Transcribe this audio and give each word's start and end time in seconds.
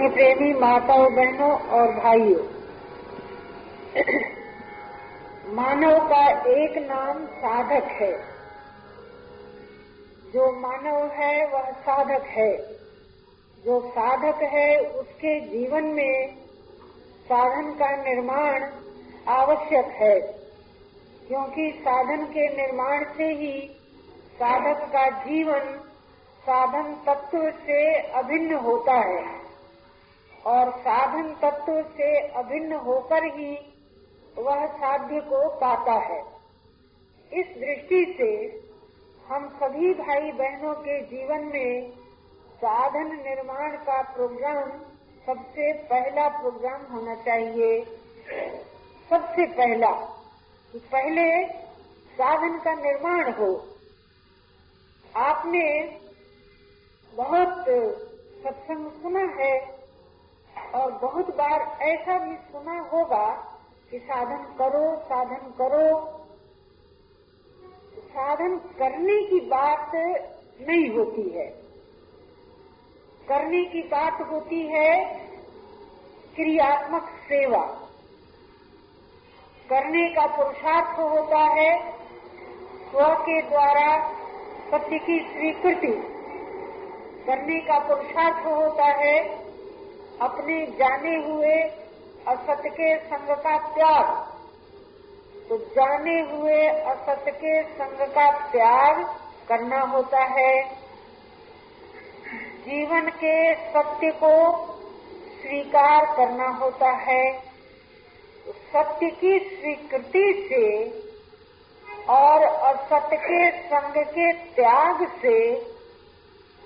प्रतिष्ठित 0.00 0.38
प्रेमी 0.38 0.60
माताओं, 0.60 1.14
बहनों 1.14 1.60
और 1.60 1.88
भाइयों। 1.88 2.44
मानव 5.54 6.08
का 6.08 6.28
एक 6.30 6.78
नाम 6.78 7.26
साधक 7.26 7.84
है। 7.84 8.20
जो 10.32 10.52
मानव 10.52 11.06
है, 11.06 11.46
वह 11.46 11.70
साधक 11.70 12.22
है। 12.22 12.56
जो 13.64 13.88
साधक 13.90 14.42
है, 14.42 14.76
उसके 14.76 15.40
जीवन 15.40 15.84
में 15.84 16.34
साधन 17.24 17.70
का 17.70 17.96
निर्माण 17.96 18.64
आवश्यक 19.28 19.86
है, 19.86 20.20
क्योंकि 21.28 21.78
साधन 21.80 22.24
के 22.24 22.56
निर्माण 22.56 23.04
से 23.04 23.24
ही 23.24 23.70
साधक 24.34 24.80
का 24.80 25.10
जीवन 25.10 25.80
साधन 26.42 26.96
तत्व 27.06 27.50
से 27.50 27.94
अभिन्न 27.94 28.54
होता 28.54 28.94
है। 28.94 29.39
और 30.46 30.70
साधन 30.70 31.32
तत्व 31.42 31.82
से 31.96 32.18
अभिन्न 32.28 32.72
होकर 32.72 33.24
ही 33.24 33.52
वह 34.38 34.66
साध्य 34.66 35.20
को 35.20 35.48
पाता 35.48 35.92
है। 35.92 36.20
इस 37.32 37.46
दृष्टि 37.46 38.14
से 38.18 38.30
हम 39.28 39.48
सभी 39.48 39.94
भाई 39.94 40.32
बहनों 40.32 40.74
के 40.74 41.00
जीवन 41.00 41.44
में 41.44 41.90
साधन 42.56 43.16
निर्माण 43.16 43.76
का 43.76 44.02
प्रोग्राम 44.02 44.70
सबसे 45.26 45.72
पहला 45.72 46.28
प्रोग्राम 46.28 46.82
होना 46.92 47.14
चाहिए। 47.14 47.84
सबसे 49.10 49.46
पहला 49.46 49.90
कि 50.72 50.78
पहले 50.78 51.46
साधन 52.14 52.58
का 52.58 52.74
निर्माण 52.74 53.32
हो। 53.32 53.68
आपने 55.16 55.98
बहुत 57.12 57.64
सत्संग 58.44 58.90
सुना 58.90 59.42
है 59.42 59.79
और 60.74 60.92
बहुत 60.92 61.36
बार 61.36 61.78
ऐसा 61.82 62.18
भी 62.18 62.36
सुना 62.36 62.80
होगा 62.80 63.56
कि 63.90 63.98
साधन 63.98 64.54
करो 64.58 64.96
साधन 64.96 65.54
करो। 65.60 66.20
साधन 67.98 68.56
करने 68.56 69.26
की 69.26 69.40
बात 69.40 69.94
नहीं 70.68 70.96
होती 70.96 71.30
है। 71.30 71.46
करने 73.28 73.64
की 73.64 73.82
बात 73.82 74.20
होती 74.30 74.66
है 74.66 75.04
क्रियात्मक 76.36 77.02
सेवा। 77.02 77.62
करने 79.70 80.08
का 80.08 80.26
पुरुषार्थ 80.26 80.98
होता 80.98 81.38
है 81.38 81.92
स्व 82.90 83.14
के 83.14 83.42
द्वारा 83.42 84.08
सत्य 84.70 84.98
की 84.98 85.20
स्वीकृति। 85.20 85.92
करने 87.26 87.60
का 87.60 87.78
पुरुषार्थ 87.78 88.46
होता 88.46 88.84
है 88.84 89.39
अपने 90.22 90.66
जाने 90.66 91.16
हुए 91.16 91.54
असत 92.28 92.62
के 92.66 92.96
संग 92.98 93.28
का 93.36 93.56
त्याग। 93.74 94.08
तो 95.48 95.56
जाने 95.58 96.20
हुए 96.20 96.66
असत 96.68 97.24
के 97.28 97.62
संग 97.62 98.06
का 98.14 98.30
त्याग 98.48 99.04
करना 99.48 99.80
होता 99.80 100.24
है। 100.24 100.52
जीवन 102.60 103.08
के 103.24 103.54
सत्य 103.54 104.10
को 104.10 104.34
स्वीकार 105.40 106.04
करना 106.16 106.48
होता 106.48 106.90
है। 106.90 107.24
सत्य 108.72 109.08
की 109.10 109.38
स्वीकृति 109.38 110.46
से 110.48 110.64
और 112.08 112.44
असत्य 112.44 113.16
के 113.16 113.50
संग 113.60 114.02
के 114.06 114.32
त्याग 114.32 115.06
से 115.22 115.38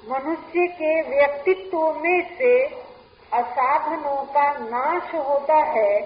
मनुष्य 0.09 0.67
के 0.67 1.01
व्यक्तित्व 1.03 1.79
में 1.93 2.37
से 2.39 2.84
असाधनों 3.35 4.25
का 4.25 4.53
नाश 4.59 5.15
होता 5.15 5.55
है 5.55 6.01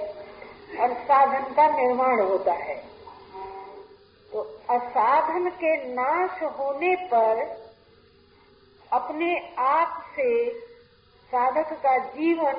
और 0.81 0.93
साधन 0.93 1.55
का 1.55 1.66
निर्माण 1.69 2.21
होता 2.21 2.53
है। 2.53 2.77
तो 4.33 4.41
असाधन 4.71 5.50
के 5.50 5.77
नाश 5.94 6.43
होने 6.43 6.94
पर 6.97 7.43
अपने 8.93 9.55
आप 9.59 10.05
से 10.17 10.61
साधक 11.31 11.72
का 11.72 11.99
जीवन 11.99 12.55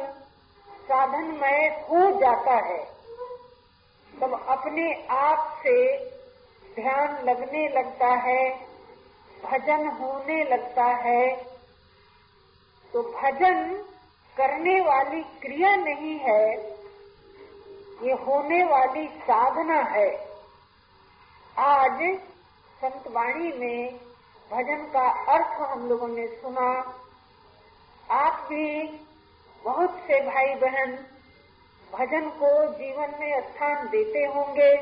साधनमय 0.70 1.68
हो 1.90 2.20
जाता 2.20 2.56
है। 2.56 2.80
तब 4.22 4.46
अपने 4.48 5.08
आप 5.10 5.60
से 5.64 5.98
ध्यान 6.76 7.24
लगने 7.24 7.68
लगता 7.68 8.08
है, 8.08 8.50
भजन 9.44 9.88
होने 9.88 10.44
लगता 10.44 10.84
है। 10.84 11.36
तो 12.94 13.02
भजन 13.22 13.86
करने 14.40 14.80
वाली 14.82 15.22
क्रिया 15.42 15.76
नहीं 15.76 16.18
है, 16.20 16.44
ये 18.04 18.14
होने 18.14 18.64
वाली 18.64 19.08
साधना 19.08 19.80
है। 19.90 20.10
आज 21.58 22.04
संतवाणी 22.80 23.52
में 23.52 23.98
भजन 24.52 24.86
का 24.94 25.08
अर्थ 25.34 25.60
हम 25.72 25.88
लोगों 25.90 26.08
ने 26.08 26.28
सुना। 26.28 26.70
आप 28.10 28.46
भी 28.50 28.88
बहुत 29.64 30.00
से 30.08 30.22
भाई 30.22 30.54
बहन 30.56 30.96
भजन 31.94 32.30
को 32.30 32.54
जीवन 32.74 33.14
में 33.20 33.42
स्थान 33.42 33.88
देते 33.88 34.26
होंगे। 34.26 34.76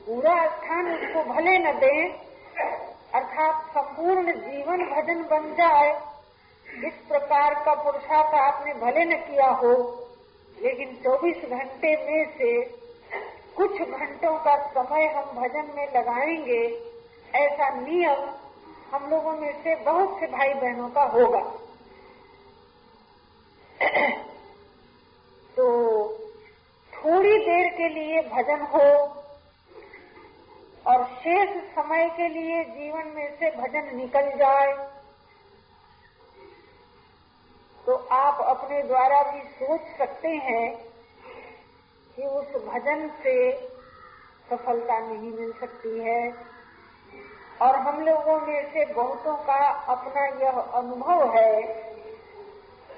पूरा 0.00 0.36
स्थान 0.48 0.92
उसको 0.94 1.24
भले 1.24 1.58
न 1.58 1.72
दें, 1.78 2.12
अर्थात 3.14 3.66
संपूर्ण 3.70 4.32
जीवन 4.32 4.86
भजन 4.86 5.22
बन 5.22 5.52
जाए। 5.54 6.09
इस 6.70 6.92
प्रकार 7.08 7.54
का 7.54 7.74
पुरुषार्थ 7.74 8.34
आपने 8.34 8.74
भले 8.74 9.04
न 9.04 9.16
किया 9.20 9.48
हो, 9.48 9.72
लेकिन 10.62 10.94
24 11.02 11.48
घंटे 11.50 11.96
में 11.96 12.36
से 12.38 12.62
कुछ 13.56 13.80
घंटों 13.80 14.36
का 14.38 14.56
समय 14.70 15.06
हम 15.06 15.24
भजन 15.24 15.72
में 15.76 15.86
लगाएँगे, 15.96 16.62
ऐसा 17.34 17.68
नियम 17.70 18.28
हम 18.94 19.10
लोगों 19.10 19.32
में 19.32 19.62
से 19.62 19.74
बहुत 19.74 20.20
से 20.20 20.26
भाई 20.26 20.54
बहनों 20.54 20.88
का 20.88 21.02
होगा। 21.02 21.40
तो 25.56 25.66
थोड़ी 26.92 27.38
देर 27.38 27.68
के 27.68 27.88
लिए 27.88 28.22
भजन 28.22 28.60
हो 28.60 28.86
और 30.86 31.04
शेष 31.04 31.50
समय 31.74 32.08
के 32.08 32.28
लिए 32.28 32.64
जीवन 32.64 33.12
में 33.16 33.36
से 33.36 33.50
भजन 33.50 33.96
निकल 33.96 34.30
जाए। 34.38 34.99
तो 37.86 37.94
आप 38.12 38.40
अपने 38.40 38.82
द्वारा 38.82 39.22
भी 39.22 39.40
सोच 39.40 39.80
सकते 39.98 40.28
हैं 40.28 40.76
कि 42.16 42.22
उस 42.22 42.46
भजन 42.64 43.10
से 43.22 43.34
सफलता 44.50 44.98
नहीं 44.98 45.32
मिल 45.32 45.52
सकती 45.52 45.98
है। 45.98 46.34
और 47.62 47.76
हम 47.76 48.04
लोगों 48.04 48.40
में 48.40 48.72
से 48.72 48.84
बहुतों 48.84 49.36
का 49.36 49.68
अपना 49.68 50.24
यह 50.26 50.60
अनुभव 50.60 51.36
है 51.36 51.62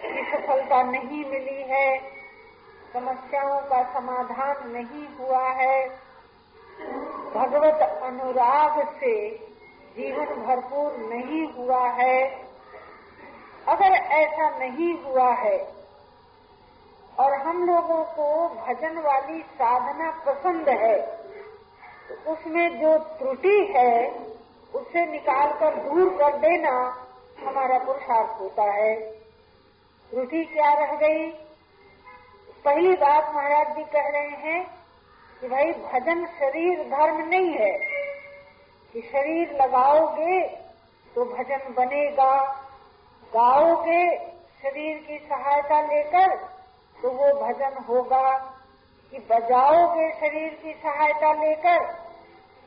कि 0.03 0.25
सफलता 0.33 0.83
नहीं 0.83 1.25
मिली 1.25 1.63
है, 1.63 1.99
समस्याओं 2.93 3.61
का 3.61 3.83
समाधान 3.95 4.71
नहीं 4.71 5.07
हुआ 5.19 5.49
है। 5.49 5.89
भगवत 7.35 8.01
अनुराग 8.03 8.95
से 9.01 9.29
जीवन 9.97 10.27
भरपूर 10.27 10.97
नहीं 10.97 11.53
हुआ 11.53 11.89
है। 11.89 12.52
अगर 13.69 13.93
ऐसा 13.93 14.59
नहीं 14.59 15.05
हुआ 15.05 15.35
है 15.35 15.75
और 17.19 17.35
हम 17.35 17.67
लोगों 17.67 18.05
को 18.05 18.49
भजन 18.49 18.99
वाली 18.99 19.43
साधना 19.43 20.11
पसंद 20.11 20.69
है 20.69 21.23
तो 22.03 22.33
उसमें 22.33 22.81
जो 22.81 22.99
त्रुटि 22.99 23.73
है, 23.77 24.11
उसे 24.75 25.07
निकाल 25.07 25.53
कर 25.53 25.75
दूर 25.75 26.09
कर 26.09 26.37
देना 26.37 27.07
हमारा 27.47 27.79
पुरुषार्थ 27.79 28.41
होता 28.41 28.63
है। 28.63 29.01
त्रुटि 30.11 30.45
क्या 30.45 30.73
रह 30.73 30.97
गई? 30.97 31.31
पहली 32.65 32.95
बात 32.95 33.35
महाराज 33.35 33.77
जी 33.77 33.83
कह 33.83 34.09
रहे 34.09 34.29
हैं 34.29 34.79
कि 35.41 35.49
भाई, 35.49 35.73
भजन 35.73 36.27
शरीर 36.27 36.79
धर्म 36.79 37.29
नहीं 37.29 37.53
है। 37.53 37.79
कि 38.93 39.11
शरीर 39.13 39.63
लगाओगे 39.63 40.41
तो 41.15 41.25
भजन 41.25 41.75
बनेगा। 41.77 42.62
गाओगे 43.33 44.05
शरीर 44.63 44.97
की 44.99 45.19
सहायता 45.19 45.81
लेकर 45.83 46.35
तो 46.99 47.11
वो 47.11 47.33
भजन 47.41 47.83
होगा 47.85 48.31
कि 49.13 49.19
बजाओगे 49.31 50.11
शरीर 50.13 50.51
की 50.63 50.73
सहायता 50.73 51.33
लेकर, 51.35 51.79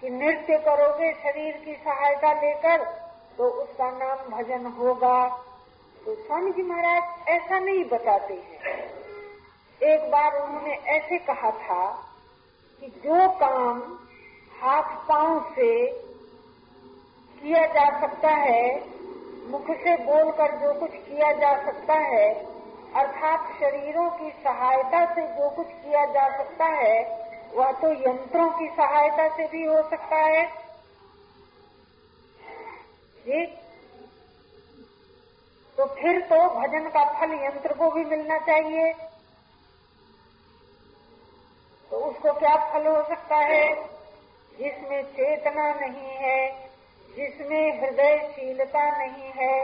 कि 0.03 0.09
नृत्य 0.09 0.57
करोगे 0.59 1.12
शरीर 1.13 1.53
की 1.65 1.73
सहायता 1.75 2.31
लेकर 2.33 2.83
तो 3.38 3.50
उसका 3.63 3.89
नाम 3.91 4.17
भजन 4.31 4.65
होगा। 4.79 5.27
तो 6.06 6.15
स्वामी 6.15 6.51
जी 6.51 6.62
महाराज 6.62 7.27
ऐसा 7.29 7.59
नहीं 7.59 7.83
बताते 7.85 8.33
हैं। 8.33 8.73
एक 9.81 10.09
बार 10.11 10.41
उन्होंने 10.41 10.73
ऐसे 10.89 11.18
कहा 11.19 11.51
था 11.61 11.85
कि 12.81 12.88
जो 13.06 13.29
काम 13.39 13.81
हाथ 14.61 14.95
पाँव 15.07 15.39
से 15.56 15.71
किया 17.38 17.65
जा 17.68 17.89
सकता 18.00 18.29
है 18.29 18.94
मुख 19.45 19.63
से 19.63 19.97
बोलकर 19.97 20.56
जो 20.56 20.80
कुछ 20.80 20.89
किया 20.89 21.31
जा 21.31 21.65
सकता 21.65 21.94
है, 21.94 22.33
अर्थात 22.95 23.59
शरीरों 23.59 24.09
की 24.09 24.31
सहायता 24.31 25.15
से 25.15 25.21
जो 25.21 25.50
कुछ 25.50 25.68
किया 25.68 26.06
जा 26.06 26.38
सकता 26.38 26.65
है, 26.65 27.25
वह 27.53 27.71
तो 27.71 27.92
यंत्रों 27.92 28.50
की 28.50 28.68
सहायता 28.68 29.38
से 29.38 29.47
भी 29.47 29.65
हो 29.65 29.89
सकता 29.89 30.15
है। 30.15 30.45
जी? 33.25 33.45
तो 35.77 35.86
फिर 35.86 36.21
तो 36.21 36.50
भजन 36.59 36.89
का 36.89 37.19
फल 37.19 37.31
यंत्र 37.31 37.74
को 37.74 37.92
भी 37.92 38.06
मिलना 38.06 38.38
चाहिए। 38.38 38.94
तो 41.92 41.97
उसको 41.97 42.33
क्या 42.33 42.74
फल 42.74 42.88
हो 42.88 43.03
सकता 43.03 43.36
है? 43.36 43.83
जिसमें 44.57 45.03
चेतना 45.03 45.74
नहीं 45.74 46.15
है। 46.15 46.64
जिसमें 47.15 47.81
हृदयशीलता 47.81 48.85
नहीं 48.97 49.31
है, 49.33 49.57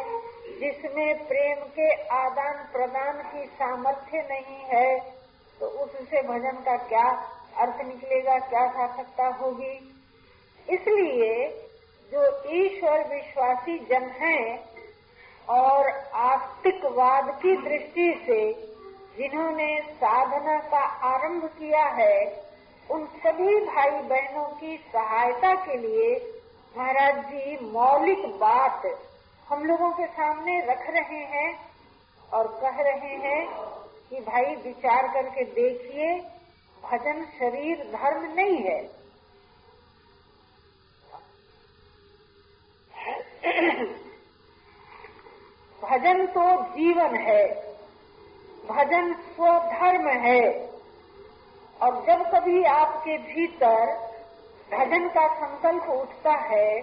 जिसमें 0.59 1.27
प्रेम 1.27 1.63
के 1.77 1.91
आदान 2.15 2.63
प्रदान 2.73 3.21
की 3.23 3.45
सामर्थ्य 3.53 4.21
नहीं 4.29 4.61
है 4.67 4.99
तो 5.59 5.67
उससे 5.83 6.21
भजन 6.23 6.61
का 6.65 6.75
क्या 6.87 7.07
अर्थ 7.57 7.81
निकलेगा, 7.85 8.37
क्या 8.39 8.65
सार्थकता 8.69 9.27
होगी? 9.37 9.73
इसलिए 10.67 11.47
जो 12.11 12.23
ईश्वर 12.55 13.07
विश्वासी 13.09 13.77
जन 13.85 14.09
हैं 14.19 14.45
और 15.49 15.89
आस्तिकवाद 16.23 17.29
की 17.41 17.55
दृष्टि 17.59 18.11
से 18.25 18.41
जिन्होंने 19.17 19.69
साधना 19.93 20.57
का 20.69 20.83
आरंभ 21.07 21.45
किया 21.59 21.85
है, 21.95 22.17
उन 22.89 23.05
सभी 23.17 23.59
भाई 23.65 23.89
बहनों 24.09 24.45
की 24.55 24.77
सहायता 24.93 25.53
के 25.65 25.77
लिए 25.77 26.13
महाराज 26.75 27.15
जी, 27.25 27.57
मौलिक 27.71 28.25
बात 28.39 28.85
हम 29.47 29.63
लोगों 29.65 29.89
के 29.91 30.05
सामने 30.07 30.59
रख 30.61 30.89
रहे 30.89 31.23
हैं 31.31 31.49
और 32.29 32.47
कह 32.61 32.81
रहे 32.81 33.15
हैं 33.17 33.47
कि 34.09 34.19
भाई 34.21 34.55
विचार 34.55 35.07
करके 35.07 35.43
देखिए, 35.43 36.13
भजन 36.83 37.23
शरीर 37.39 37.83
धर्म 37.93 38.23
नहीं 38.33 38.57
है। 38.57 38.81
भजन 45.79 46.25
तो 46.27 46.45
जीवन 46.71 47.15
है, 47.17 47.45
भजन 48.69 49.13
स्वधर्म 49.13 50.07
है। 50.25 50.43
और 51.81 52.03
जब 52.05 52.23
कभी 52.31 52.63
आपके 52.63 53.17
भीतर 53.17 54.10
भजन 54.71 55.07
का 55.07 55.27
संकल्प 55.35 55.89
उठता 55.91 56.33
है 56.47 56.79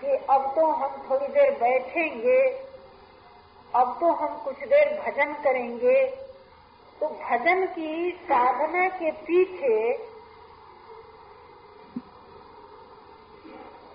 कि 0.00 0.16
अब 0.30 0.44
तो 0.56 0.66
हम 0.72 0.96
थोड़ी 1.06 1.26
देर 1.26 1.50
बैठेंगे, 1.52 2.40
अब 3.72 3.96
तो 4.00 4.10
हम 4.12 4.36
कुछ 4.44 4.58
देर 4.64 4.92
भजन 5.00 5.32
करेंगे। 5.44 6.04
तो 7.00 7.06
भजन 7.22 7.64
की 7.66 8.10
साधना 8.22 8.88
के 8.88 9.10
पीछे 9.22 9.76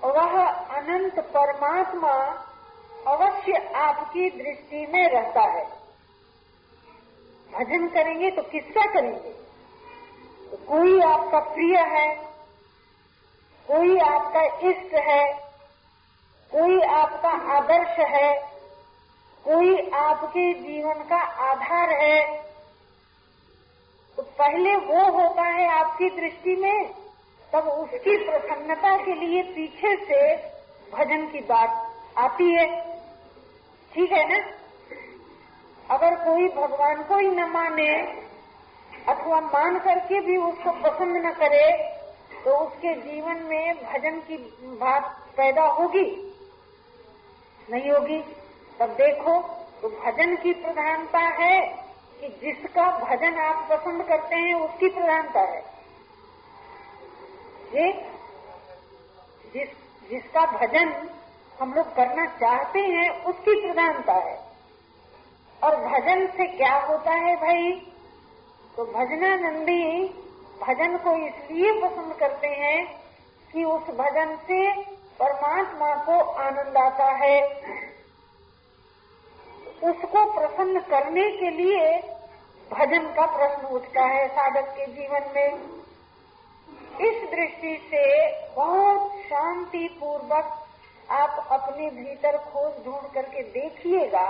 वह 0.04 0.34
अनंत 0.78 1.20
परमात्मा 1.34 2.14
अवश्य 3.08 3.58
आपकी 3.78 4.30
दृष्टि 4.30 4.86
में 4.94 5.08
रहता 5.10 5.42
है। 5.52 5.64
भजन 7.50 7.88
करेंगे 7.88 8.30
तो 8.32 8.42
किसका 8.42 8.86
करेंगे? 8.94 9.34
तो 10.52 10.58
कोई 10.68 11.00
आपका 11.04 11.40
प्रिय 11.54 11.78
है 11.90 12.10
कोई 13.72 13.98
आपका 14.00 14.42
इष्ट 14.70 14.94
है, 14.96 15.26
कोई 16.52 16.82
आपका 16.82 17.30
आदर्श 17.58 18.00
है, 18.08 18.34
कोई 19.46 19.90
आपके 19.90 20.54
जीवन 20.54 21.04
का 21.04 21.20
आधार 21.46 21.92
है 21.92 22.22
तो 24.18 24.24
पहले 24.24 24.76
वो 24.76 25.04
होता 25.12 25.44
है 25.44 25.68
आपकी 25.70 26.10
दृष्टि 26.10 26.56
में, 26.56 26.90
तब 27.54 27.68
उसकी 27.68 28.18
प्रसन्नता 28.18 28.96
के 28.98 29.14
लिए 29.16 29.44
पीछे 29.44 29.96
से 30.06 30.36
भजन 30.94 31.26
की 31.28 31.40
बात 31.40 31.72
आती 32.18 32.52
है। 32.54 32.68
ठीक 33.92 34.12
है 34.12 34.28
ना? 34.30 34.44
अगर 35.90 36.16
कोई 36.16 36.48
भगवान 36.50 37.04
को 37.04 37.18
ही 37.18 37.28
न 37.28 37.50
माने, 37.50 37.90
अथवा 39.08 39.42
मान 39.42 39.80
करके 39.80 40.20
भी 40.20 40.38
उसको 40.38 40.72
पसंद 40.82 41.26
न 41.26 41.32
करे 41.32 41.91
तो 42.46 42.52
उसके 42.52 42.96
जीवन 42.96 43.36
में 43.36 43.76
भजन 43.76 44.20
की 44.20 44.38
बात 44.64 45.28
पैदा 45.38 45.64
होगी? 45.64 46.36
नहीं 47.70 47.92
होगी? 47.92 48.22
तब 48.80 48.90
देखो 48.90 49.42
तो 49.82 49.90
भजन 49.90 50.36
की 50.36 50.54
प्रधानता 50.54 51.20
है 51.20 51.68
कि 52.22 52.28
जिसका 52.28 52.98
भजन 52.98 53.36
आप 53.38 53.68
पसंद 53.72 54.04
करते 54.04 54.36
हैं, 54.36 54.54
उसकी 54.54 54.90
प्रधानता 54.90 55.40
है। 55.40 55.60
ये 57.74 58.12
जिस, 59.54 59.70
जिसका 60.10 60.46
भजन 60.46 61.10
हम 61.60 61.74
लोग 61.74 61.96
करना 61.96 62.26
चाहते 62.26 62.80
हैं, 62.80 63.24
उसकी 63.24 63.68
प्रधानता 63.68 64.14
है। 64.14 64.52
और 65.64 65.76
भजन 65.76 66.28
से 66.28 66.46
क्या 66.46 66.78
होता 66.78 67.12
है 67.12 67.36
भाई? 67.36 67.72
तो 68.78 68.86
भजनानंदी 68.86 70.08
भजन 70.62 70.98
को 70.98 71.16
इसलिए 71.28 71.72
पसंद 71.82 72.14
करते 72.14 72.48
हैं, 72.48 72.80
कि 73.54 73.64
उस 73.64 73.90
भजन 73.96 74.36
से 74.48 74.60
परमात्मा 75.20 75.96
को 76.06 76.20
आनंद 76.42 76.78
आता 76.78 77.10
है। 77.16 77.42
उसको 79.84 80.26
प्रसन्न 80.34 80.80
करने 80.80 81.30
के 81.32 81.50
लिए 81.50 81.98
भजन 82.72 83.14
का 83.14 83.26
प्रश्न 83.28 83.68
उठता 83.68 84.04
है 84.06 84.28
साधक 84.28 84.70
के 84.70 84.86
जीवन 84.86 85.32
में। 85.36 85.50
इस 87.02 87.30
दृष्टि 87.32 87.76
से 87.90 88.06
बहुत 88.56 89.12
शांति 89.26 89.88
पूर्वक 90.00 90.58
आप 91.12 91.48
अपने 91.52 91.90
भीतर 91.90 92.38
खोज 92.38 92.86
ढूंढ 92.86 93.14
करके 93.14 93.44
देखिएगा 93.52 94.26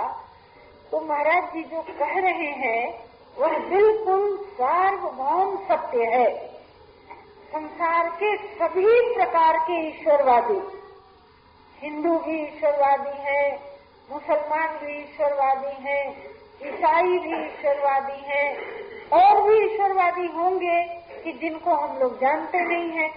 तो 0.92 1.00
महाराज 1.00 1.54
जी 1.54 1.64
जो 1.64 1.82
कह 1.82 2.20
रहे 2.20 2.52
हैं 2.60 3.11
वह 3.38 3.58
बिल्कुल 3.58 4.38
सार्वभौम 4.38 5.58
सत्य 5.58 6.04
है। 6.04 6.52
संसार 7.54 8.10
के 8.10 8.38
सभी 8.38 9.14
प्रकार 9.14 9.58
के 9.58 9.88
ईश्वरवादी। 9.88 10.78
हिंदू 11.82 12.18
भी 12.18 12.44
ईश्वरवादी 12.44 13.18
है, 13.18 13.60
मुसलमान 14.12 14.68
भी 14.68 15.02
ईश्वरवादी 15.02 15.84
है, 15.84 16.12
ईसाई 16.64 17.18
भी 17.18 17.46
ईश्वरवादी 17.46 18.22
है, 18.26 18.58
और 19.14 19.42
भी 19.42 19.74
ईश्वरवादी 19.74 20.28
होंगे 20.28 20.84
कि 21.24 21.32
जिनको 21.32 21.72
हम 21.72 21.98
लोग 21.98 22.20
जानते 22.20 22.60
नहीं 22.60 22.90
हैं। 22.92 23.12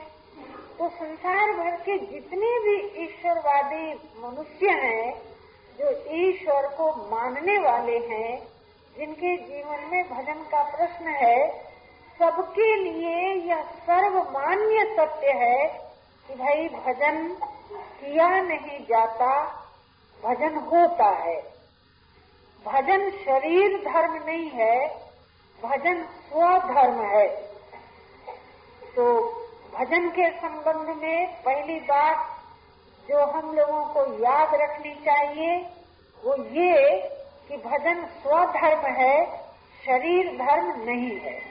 तो 0.79 0.89
संसार 0.89 1.53
भर 1.53 1.77
के 1.77 1.99
जितने 1.99 2.59
भी 2.61 3.05
ईश्वरवादी 3.05 3.95
मनुष्य 3.95 4.69
हैं, 4.69 5.23
जो 5.79 6.05
ईश्वर 6.11 6.67
को 6.67 7.11
मानने 7.11 7.59
वाले 7.59 7.99
हैं 7.99 8.54
जिनके 8.99 9.37
जीवन 9.37 9.89
में 9.91 10.09
भजन 10.09 10.43
का 10.43 10.63
प्रश्न 10.77 11.07
है, 11.07 11.49
सबके 12.19 12.75
लिए 12.77 13.35
यह 13.35 13.63
सर्वमान्य 13.63 14.85
सत्य 14.97 15.31
है 15.31 15.67
कि 16.29 16.35
भाई 16.35 16.69
भजन 16.69 17.29
किया 17.73 18.29
नहीं 18.29 18.79
जाता, 18.85 19.43
भजन 20.23 20.55
होता 20.55 21.09
है। 21.09 21.37
भजन 22.67 23.11
शरीर 23.11 23.77
धर्म 23.79 24.15
नहीं 24.27 24.51
है, 24.51 24.87
भजन 25.65 26.03
स्वधर्म 26.05 27.03
है। 27.07 27.27
तो 28.97 29.21
भजन 29.75 30.09
के 30.09 30.31
संबंध 30.31 30.97
में 30.97 31.43
पहली 31.43 31.81
बात 31.81 32.31
जो 33.09 33.25
हम 33.25 33.55
लोगों 33.57 33.85
को 33.85 34.01
याद 34.23 34.55
रखनी 34.55 34.95
चाहिए, 34.95 35.57
वो 36.25 36.37
ये 36.45 37.14
कि 37.49 37.57
भजन 37.57 38.05
स्वधर्म 38.21 38.87
है, 38.95 39.17
शरीर 39.85 40.29
धर्म 40.37 40.85
नहीं 40.85 41.19
है। 41.21 41.43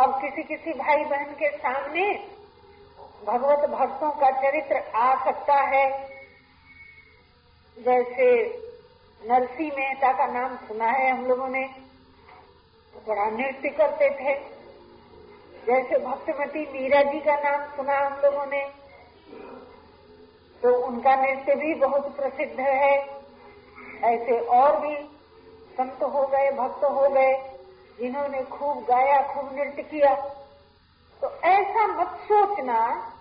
अब 0.00 0.20
किसी 0.22 0.42
किसी 0.42 0.72
भाई 0.72 1.04
बहन 1.04 1.32
के 1.34 1.50
सामने 1.56 2.02
भगवत 3.26 3.68
भक्तों 3.70 4.10
का 4.10 4.30
चरित्र 4.40 4.76
आ 4.96 5.24
सकता 5.24 5.54
है। 5.68 5.86
जैसे 7.76 8.28
नरसी 9.22 9.70
मेहता 9.70 10.12
का 10.12 10.26
नाम 10.26 10.56
सुना 10.56 10.90
है 10.90 11.10
हम 11.10 11.24
लोगों 11.26 11.48
ने 11.48 11.64
तो 12.94 13.00
बड़ा 13.08 13.24
नृत्य 13.30 13.68
करते 13.70 14.10
थे। 14.10 14.34
जैसे 15.66 15.98
भक्तमती 15.98 16.60
मीरा 16.72 17.02
जी 17.02 17.20
का 17.20 17.34
नाम 17.34 17.76
सुना 17.76 17.98
हम 17.98 18.20
लोगों 18.20 18.46
ने 18.46 18.60
तो 20.62 20.74
उनका 20.86 21.14
नृत्य 21.16 21.54
भी 21.54 21.74
बहुत 21.74 22.16
प्रसिद्ध 22.16 22.60
है। 22.60 23.18
ऐसे 24.04 24.38
और 24.40 24.80
भी 24.80 24.96
संत 25.76 26.02
हो 26.02 26.26
गए, 26.26 26.50
भक्त 26.50 26.84
हो 26.84 27.08
गए, 27.08 27.32
जिन्होंने 28.00 28.42
खूब 28.42 28.84
गाया, 28.84 29.20
खूब 29.34 29.50
नृत्य 29.54 29.82
किया। 29.82 30.14
तो 31.22 31.30
ऐसा 31.44 31.86
मत 31.86 32.18
सोचना 32.22 33.12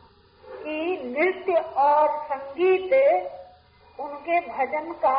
कि 0.45 1.01
नृत्य 1.05 1.53
और 1.77 2.09
संगीत 2.23 2.93
उनके 3.99 4.39
भजन 4.39 4.91
का 4.93 5.17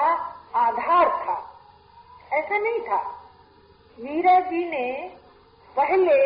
आधार 0.54 1.08
था। 1.08 1.37
ऐसा 2.32 2.58
नहीं 2.58 2.80
था। 2.80 3.02
मीरा 3.98 4.40
जी 4.40 4.64
ने 4.68 5.16
पहले 5.76 6.18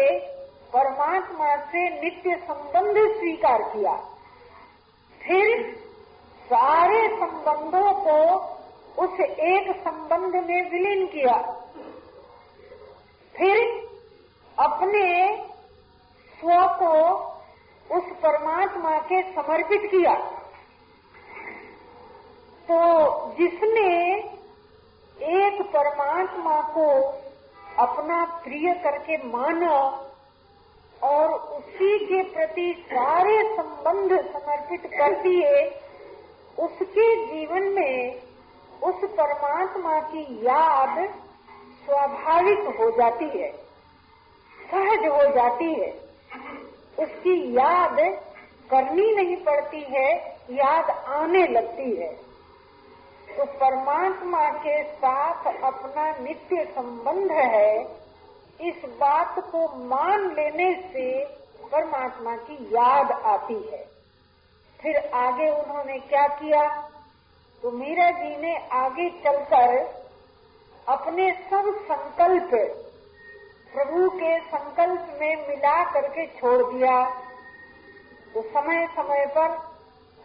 परमात्मा 0.74 1.56
से 1.56 1.88
नित्य 2.00 2.36
संबंध 2.36 2.96
स्वीकार 3.16 3.62
किया। 3.62 3.92
फिर 5.20 5.76
सारे 6.44 7.08
संबंधों 7.08 7.92
को 7.92 8.16
उस 9.02 9.20
एक 9.20 9.76
संबंध 9.76 10.34
में 10.34 10.70
विलीन 10.70 11.06
किया। 11.06 11.36
फिर 13.34 13.58
अपने 14.58 15.06
स्व 16.32 16.66
को 16.78 16.94
उस 17.96 18.04
परमात्मा 18.22 18.98
के 18.98 19.22
समर्पित 19.32 19.90
किया। 19.90 20.14
तो 22.68 22.78
जिसने 23.34 23.88
एक 25.38 25.62
परमात्मा 25.62 26.60
को 26.60 26.88
अपना 27.78 28.24
प्रिय 28.24 28.72
करके 28.74 29.16
माना 29.16 29.78
और 31.02 31.28
उसी 31.28 31.98
के 32.06 32.22
प्रति 32.22 32.84
सारे 32.86 33.56
संबंध 33.56 34.12
समर्पित 34.32 34.82
कर 34.86 35.22
दिए, 35.22 35.64
उसके 36.58 37.26
जीवन 37.26 37.62
में 37.62 38.22
उस 38.82 38.94
परमात्मा 38.94 40.00
की 40.00 40.22
याद 40.46 41.14
स्वाभाविक 41.84 42.58
हो 42.58 42.90
जाती 42.90 43.24
है, 43.24 43.52
सहज 44.70 45.06
हो 45.06 45.32
जाती 45.34 45.72
है। 45.74 45.90
उसकी 46.98 47.56
याद 47.56 47.96
करनी 48.70 49.14
नहीं 49.14 49.36
पड़ती 49.36 49.80
है, 49.80 50.38
याद 50.50 50.90
आने 50.90 51.46
लगती 51.46 51.96
है। 51.96 52.32
तो 53.36 53.44
परमात्मा 53.44 54.48
के 54.48 54.82
साथ 54.84 55.62
अपना 55.62 56.18
नित्य 56.18 56.64
संबंध 56.64 57.32
है 57.32 58.01
इस 58.62 58.84
बात 58.84 59.34
को 59.38 59.76
मान 59.76 60.34
लेने 60.34 60.74
से 60.74 61.24
परमात्मा 61.72 62.36
की 62.36 62.54
याद 62.54 63.12
आती 63.12 63.54
है। 63.54 63.86
फिर 64.80 65.10
आगे 65.14 65.50
उन्होंने 65.50 65.98
क्या 65.98 66.26
किया? 66.26 66.88
तो 67.62 67.70
मीरा 67.70 68.10
जी 68.10 68.36
ने 68.36 68.68
आगे 68.72 69.10
चलकर 69.10 70.02
अपने 70.88 71.32
सब 71.32 71.84
संकल्प 71.92 72.50
प्रभु 73.74 74.10
के 74.10 74.40
संकल्प 74.40 75.16
में 75.20 75.48
मिला 75.48 75.92
करके 75.92 76.26
छोड़ 76.26 76.74
दिया। 76.74 77.04
तो 78.34 78.42
समय 78.42 78.86
समय 78.86 79.26
पर 79.26 79.72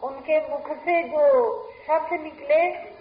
उनके 0.03 0.49
मुख 0.49 0.71
से 0.71 1.03
जो 1.03 1.63
शब्द 1.87 2.13
निकले, 2.21 2.91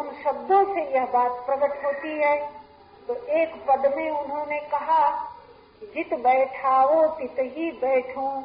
उन 0.00 0.10
शब्दों 0.24 0.74
से 0.74 0.94
यह 0.94 1.04
बात 1.04 1.32
प्रकट 1.32 1.84
होती 1.84 2.12
है। 2.20 2.63
तो 3.08 3.14
एक 3.14 3.54
पद 3.54 3.94
में 3.96 4.10
उन्होंने 4.10 4.60
कहा, 4.60 5.32
जित 5.82 6.14
बैठाओ, 6.14 7.06
तित 7.06 7.36
ही 7.38 7.70
बैठो। 7.70 8.42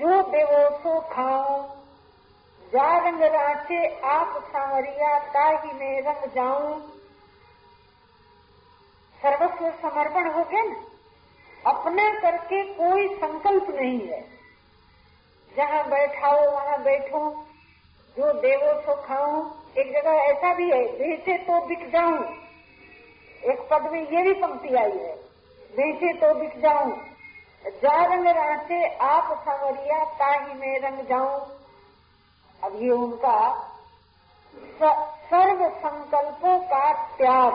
जो 0.00 0.22
देवो 0.22 0.78
सो 0.78 1.00
खाऊं 1.00 1.70
जा 2.64 2.98
रंग 2.98 3.22
राचे 3.22 4.00
आप 4.00 4.44
सांवरिया 4.52 5.18
ताही 5.18 5.72
में 5.72 6.02
रंग 6.02 6.34
जाऊँ। 6.34 6.80
सर्वस्व 9.22 9.88
समर्पण 9.88 10.30
हो 10.30 10.44
गया 10.44 10.62
ना? 10.62 10.76
अपना 11.70 12.20
करके 12.20 12.62
कोई 12.62 13.08
संकल्प 13.16 13.70
नहीं 13.70 14.08
है। 14.08 14.20
जहाँ 15.56 15.88
बैठाओ, 15.88 16.50
वहाँ 16.50 16.82
बैठो। 16.82 17.46
जो 18.16 18.32
देवो 18.32 18.80
सो 18.80 19.02
खाऊं। 19.02 19.50
एक 19.78 19.92
जगह 19.92 20.10
ऐसा 20.10 20.54
भी 20.54 20.70
है 20.70 20.84
बेचे 20.84 21.38
तो 21.38 21.66
बिक 21.66 21.90
जाऊँ। 21.90 22.43
एक 23.44 23.60
पद 23.70 23.90
में 23.92 24.00
ये 24.02 24.22
भी 24.22 24.32
पंक्ति 24.32 24.74
आई 24.74 24.98
है। 24.98 25.14
बेचे 25.72 26.12
तो 26.12 26.34
बिक 26.34 26.60
जाऊँ। 26.60 26.92
जा 27.64 28.04
रंग 28.04 28.26
राचे 28.28 28.86
आप 29.04 29.32
सांवरिया 29.44 30.04
ताही 30.04 30.54
में 30.54 30.80
रंग 30.80 31.06
जाऊँ। 31.06 31.40
अब 32.62 32.82
ये 32.82 32.90
उनका 32.90 33.38
सर्व 35.24 35.68
संकल्पों 35.78 36.58
का 36.60 36.92
त्याग। 37.16 37.52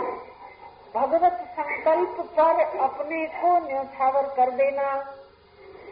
भगवत 0.95 1.39
संकल्प 1.51 2.15
पर 2.39 2.61
अपने 2.79 3.25
को 3.25 3.57
न्यौछावर 3.67 4.27
कर 4.37 4.51
देना। 4.51 4.93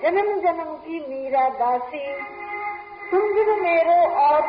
जन्म 0.04 0.40
जन्म 0.42 0.74
की 0.78 1.00
मीरा 1.00 1.48
दासी 1.50 2.06
तुम 3.12 3.34
बिन 3.34 3.50
मेरो 3.62 4.00
और 4.20 4.42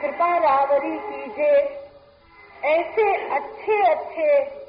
कृपा 0.00 0.36
रावरी 0.38 0.98
कीजिए 0.98 1.56
ऐसे 2.64 3.06
अच्छे 3.34 3.82
अच्छे 3.82 4.61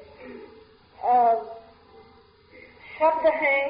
शब्द 2.99 3.25
हैं, 3.25 3.63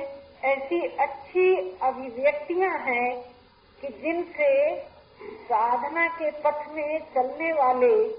ऐसी 0.43 0.81
अच्छी 0.81 1.77
अभिव्यक्तियाँ 1.81 2.77
हैं 2.77 3.21
कि 3.81 3.87
जिनसे 3.87 4.79
साधना 5.23 6.07
के 6.07 6.31
पथ 6.31 6.67
में 6.69 6.99
चलने 6.99 7.53
वाले 7.53 8.09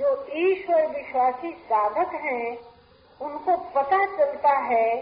जो 0.00 0.26
ईश्वर 0.32 0.86
विश्वासी 0.86 1.52
साधक 1.52 2.14
हैं, 2.14 2.58
उनको 3.20 3.56
पता 3.56 4.04
चलता 4.16 4.58
है 4.58 4.96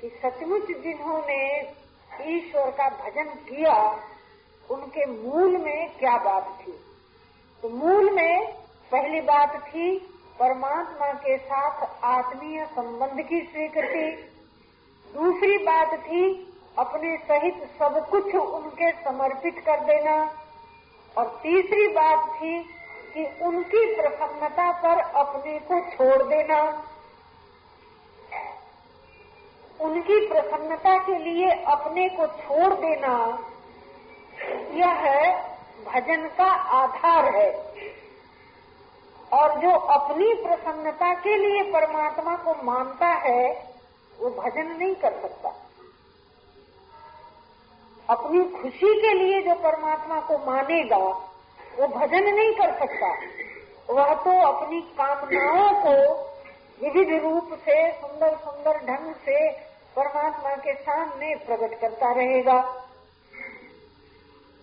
कि 0.00 0.08
सचमुच 0.08 0.66
जिन्होंने 0.66 1.72
ईश्वर 2.22 2.70
का 2.70 2.88
भजन 2.88 3.24
किया, 3.24 4.00
उनके 4.70 5.06
मूल 5.06 5.56
में 5.56 5.98
क्या 5.98 6.16
बात 6.16 6.58
थी? 6.60 6.72
तो 7.62 7.68
मूल 7.68 8.10
में 8.10 8.52
पहली 8.92 9.20
बात 9.20 9.56
थी 9.66 10.16
परमात्मा 10.40 11.12
के 11.12 11.36
साथ 11.38 12.04
आत्मीय 12.04 12.64
संबंध 12.66 13.22
की 13.22 13.40
स्वीकृति। 13.40 14.30
दूसरी 15.14 15.56
बात 15.58 15.94
थी, 15.94 16.22
अपने 16.78 17.16
सहित 17.16 17.70
सब 17.78 18.08
कुछ 18.08 18.34
उनके 18.34 18.90
समर्पित 18.90 19.58
कर 19.58 19.80
देना। 19.80 20.14
और 21.18 21.40
तीसरी 21.42 21.88
बात 21.88 22.24
थी 22.36 22.62
कि 23.14 23.44
उनकी 23.44 23.94
प्रसन्नता 23.94 24.70
पर 24.72 25.00
अपने 25.00 25.58
को 25.58 25.80
छोड़ 25.80 26.22
देना। 26.22 26.62
उनकी 29.80 30.26
प्रसन्नता 30.26 30.96
के 30.98 31.18
लिए 31.18 31.50
अपने 31.50 32.08
को 32.08 32.26
छोड़ 32.26 32.74
देना, 32.74 33.14
यह 34.70 35.32
भजन 35.86 36.28
का 36.28 36.50
आधार 36.78 37.34
है। 37.36 37.70
और 39.32 39.60
जो 39.60 39.70
अपनी 39.70 40.34
प्रसन्नता 40.34 41.14
के 41.14 41.36
लिए 41.36 41.72
परमात्मा 41.72 42.36
को 42.36 42.62
मानता 42.62 43.06
है, 43.06 43.74
वो 44.18 44.30
भजन 44.30 44.66
नहीं 44.66 44.94
कर 44.94 45.12
सकता। 45.12 45.54
अपनी 48.10 48.62
खुशी 48.62 49.00
के 49.00 49.12
लिए 49.14 49.42
जो 49.42 49.54
परमात्मा 49.54 50.20
को 50.20 50.38
मानेगा, 50.38 50.96
वो 51.78 51.86
भजन 51.88 52.34
नहीं 52.34 52.52
कर 52.52 52.78
सकता। 52.78 53.14
वह 53.92 54.14
तो 54.14 54.40
अपनी 54.40 54.80
कामनाओं 54.80 55.74
को 55.74 56.20
विविध 56.80 57.22
रूप 57.22 57.50
से 57.52 57.92
सुंदर 57.92 58.36
सुंदर 58.36 58.78
ढंग 58.86 59.14
से 59.14 59.50
परमात्मा 59.96 60.56
के 60.56 60.74
सामने 60.74 61.34
प्रकट 61.34 61.80
करता 61.80 62.12
रहेगा। 62.12 62.84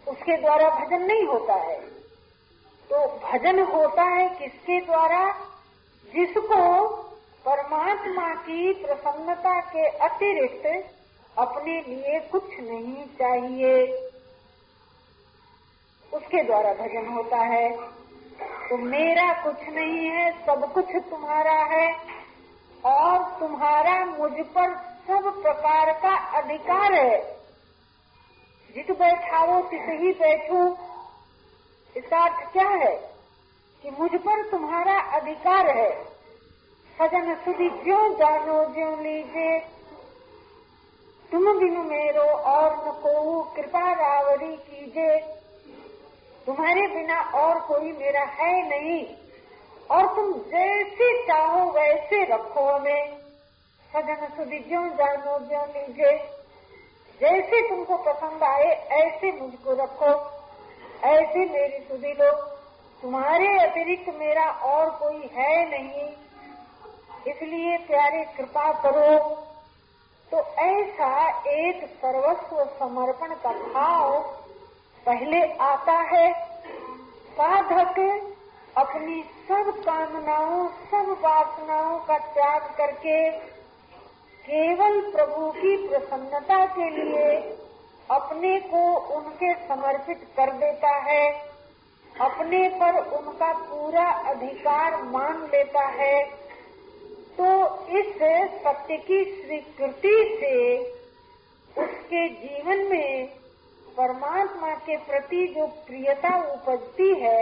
उसके 0.07 0.37
द्वारा 0.37 0.69
भजन 0.69 1.01
नहीं 1.01 1.25
होता 1.25 1.53
है। 1.53 1.96
तो 2.89 3.07
भजन 3.07 3.63
होता 3.63 4.03
है 4.03 4.29
किसके 4.29 4.81
द्वारा? 4.81 5.33
जिसको 6.15 6.85
परमात्मा 7.45 8.33
की 8.33 8.73
प्रसन्नता 8.73 9.61
के 9.61 9.87
अतिरिक्त 9.87 10.93
अपने 11.37 11.81
लिए 11.81 12.19
कुछ 12.19 12.43
नहीं 12.43 13.05
चाहिए। 13.05 14.09
उसके 16.13 16.43
द्वारा 16.43 16.73
भजन 16.73 17.07
होता 17.07 17.37
है। 17.37 17.77
तो 18.69 18.77
मेरा 18.77 19.43
कुछ 19.43 19.69
नहीं 19.69 20.07
है, 20.09 20.45
सब 20.45 20.73
कुछ 20.73 20.85
तुम्हारा 20.95 21.63
है। 21.63 21.97
और 22.85 23.39
तुम्हारा 23.39 24.05
मुझ 24.05 24.31
पर 24.31 24.75
सब 25.07 25.41
प्रकार 25.41 25.93
का 25.93 26.15
अधिकार 26.37 26.93
है। 26.93 27.37
जित 28.75 28.91
बैठाओ, 28.91 29.61
तित 29.61 29.81
ही 29.81 30.11
बैठू। 30.11 30.86
इसका 31.97 32.17
अर्थ 32.17 32.51
क्या 32.51 32.69
है? 32.69 33.11
कि 33.83 33.91
मुझ 33.99 34.11
पर 34.11 34.49
तुम्हारा 34.49 34.99
अधिकार 34.99 35.77
है। 35.77 36.05
सजन 36.99 37.35
सुधी 37.35 37.69
क्यों 37.69 38.15
जानो, 38.15 38.65
ज्यो 38.65 38.95
लीजिए 39.03 39.59
तुम 41.31 41.59
बिनु 41.59 41.83
मेरो 41.83 42.23
और 42.23 42.73
न 42.73 42.91
को 42.91 43.43
कृपा 43.43 43.91
रावरी 43.91 44.55
कीजे। 44.55 45.19
तुम्हारे 46.45 46.87
बिना 46.87 47.21
और 47.21 47.59
कोई 47.59 47.91
मेरा 47.91 48.21
है 48.21 48.69
नहीं। 48.69 49.07
और 49.91 50.15
तुम 50.15 50.33
जैसे 50.33 51.27
चाहो 51.27 51.71
वैसे 51.71 52.23
रखो 52.23 52.65
हमें। 52.65 53.17
सजन 53.93 54.27
सुधी 54.37 54.59
ज्यो 54.59 54.85
जानो, 54.85 55.39
ज्यो 55.39 55.65
लीजे। 55.65 56.17
जैसे 57.21 57.69
तुमको 57.69 57.97
पसंद 57.97 58.43
आए, 58.43 58.87
ऐसे 58.87 59.31
मुझको 59.31 59.73
रखो। 59.73 60.36
ऐसे 61.03 61.45
मेरी 61.45 61.83
सुधी 61.83 62.13
लो 62.13 62.31
तुम्हारे 63.01 63.59
अतिरिक्त 63.59 64.13
मेरा 64.19 64.45
और 64.45 64.89
कोई 64.89 65.29
है 65.33 65.69
नहीं। 65.69 66.09
इसलिए 67.27 67.77
प्यारे 67.77 68.25
कृपा 68.37 68.71
करो। 68.71 69.19
तो 70.31 70.37
ऐसा 70.53 71.29
एक 71.49 71.85
सर्वस्व 71.85 72.63
समर्पण 72.79 73.35
का 73.35 73.51
भाव 73.51 74.19
पहले 75.05 75.53
आता 75.53 75.91
है। 75.91 76.33
साधक 77.31 77.99
अपनी 78.77 79.23
सब 79.23 79.83
कामनाओं, 79.85 80.67
सब 80.67 81.17
वासनाओं 81.21 81.99
का 81.99 82.17
त्याग 82.17 82.61
करके 82.77 83.29
केवल 84.47 85.11
प्रभु 85.11 85.51
की 85.51 85.87
प्रसन्नता 85.87 86.65
के 86.65 86.89
लिए 86.89 87.39
अपने 88.09 88.59
को 88.63 88.81
उनके 89.15 89.53
समर्पित 89.67 90.27
कर 90.37 90.51
देता 90.55 90.95
है, 91.03 91.25
अपने 92.15 92.67
पर 92.79 92.99
उनका 93.17 93.51
पूरा 93.53 94.05
अधिकार 94.29 95.01
मान 95.05 95.41
लेता 95.45 95.85
है 95.93 96.23
तो 97.37 97.49
इस 97.97 98.13
सत्य 98.63 98.97
की 98.99 99.23
स्वीकृति 99.33 100.15
से 100.39 100.55
उसके 101.75 102.27
जीवन 102.29 102.87
में 102.91 103.27
परमात्मा 103.97 104.73
के 104.85 104.97
प्रति 105.05 105.45
जो 105.47 105.65
प्रियता 105.85 106.35
उपजती 106.53 107.13
है, 107.15 107.41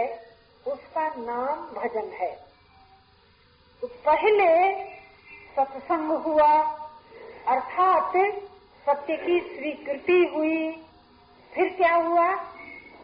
उसका 0.66 1.06
नाम 1.18 1.64
भजन 1.74 2.10
है। 2.12 2.30
तो 3.82 3.86
पहले 4.06 4.48
सत्संग 5.56 6.10
हुआ, 6.24 6.52
अर्थात 7.48 8.16
सत्य 8.86 9.16
की 9.16 9.40
स्वीकृति 9.40 10.32
हुई। 10.36 10.84
फिर 11.54 11.68
क्या 11.68 11.94
हुआ? 11.94 12.34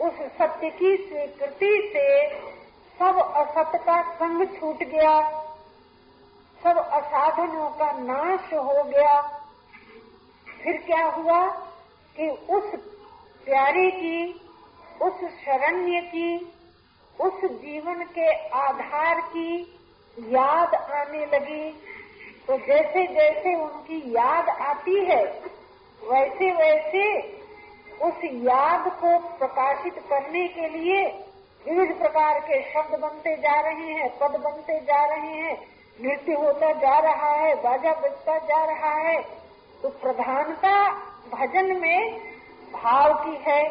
उस 0.00 0.12
सत्य 0.12 0.70
की 0.70 0.96
स्वीकृति 0.96 1.90
से 1.92 2.28
सब 2.98 3.32
असत 3.36 3.80
का 3.86 4.14
संग 4.14 4.60
छूट 4.60 4.76
गया। 4.76 5.30
सब 6.64 6.76
असाधनों 6.78 7.70
का 7.70 7.92
नाश 7.92 8.52
हो 8.54 8.84
गया। 8.84 9.22
फिर 10.64 10.76
क्या 10.76 11.06
हुआ 11.06 11.48
कि 12.16 12.28
उस 12.28 12.80
प्यारे 13.44 13.90
की, 13.90 14.40
उस 15.02 15.14
शरण्य 15.14 16.00
की, 16.00 16.52
उस 17.20 17.44
जीवन 17.44 18.04
के 18.04 18.48
आधार 18.48 19.20
की 19.20 19.78
याद 20.18 20.74
आने 20.74 21.26
लगी। 21.26 21.70
तो 22.46 22.58
जैसे 22.58 23.06
जैसे 23.06 23.54
उनकी 23.54 24.10
याद 24.10 24.48
आती 24.48 25.04
है 25.04 25.52
वैसे 26.10 26.50
वैसे 26.52 27.20
उस 28.02 28.24
याद 28.24 28.88
को 28.88 29.18
प्रकाशित 29.38 29.94
करने 30.10 30.48
के 30.48 30.68
लिए 30.68 31.04
विविध 31.68 31.98
प्रकार 31.98 32.38
के 32.40 32.62
शब्द 32.72 32.98
बनते 33.00 33.36
जा 33.36 33.60
रहे 33.60 33.92
हैं, 33.92 34.18
पद 34.18 34.40
बनते 34.40 34.80
जा 34.80 35.04
रहे 35.04 35.34
हैं, 35.34 35.66
नृत्य 36.00 36.32
होता 36.32 36.72
जा 36.72 36.98
रहा 36.98 37.32
है, 37.32 37.54
बाजा 37.54 37.92
बजता 37.92 38.38
जा 38.38 38.64
रहा 38.64 38.94
है। 38.94 39.22
तो 39.82 39.88
प्रधानता 39.88 40.92
भजन 41.32 41.76
में 41.80 42.20
भाव 42.72 43.14
की 43.14 43.36
है, 43.50 43.70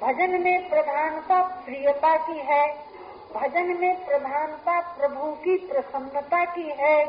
भजन 0.00 0.40
में 0.42 0.68
प्रधानता 0.68 1.42
प्रियता 1.42 2.16
की 2.16 2.38
है, 2.38 2.66
भजन 3.34 3.76
में 3.80 4.04
प्रधानता 4.04 4.80
प्रभु 4.80 5.32
की 5.32 5.56
प्रसन्नता 5.56 6.44
की 6.44 6.68
है। 6.78 7.04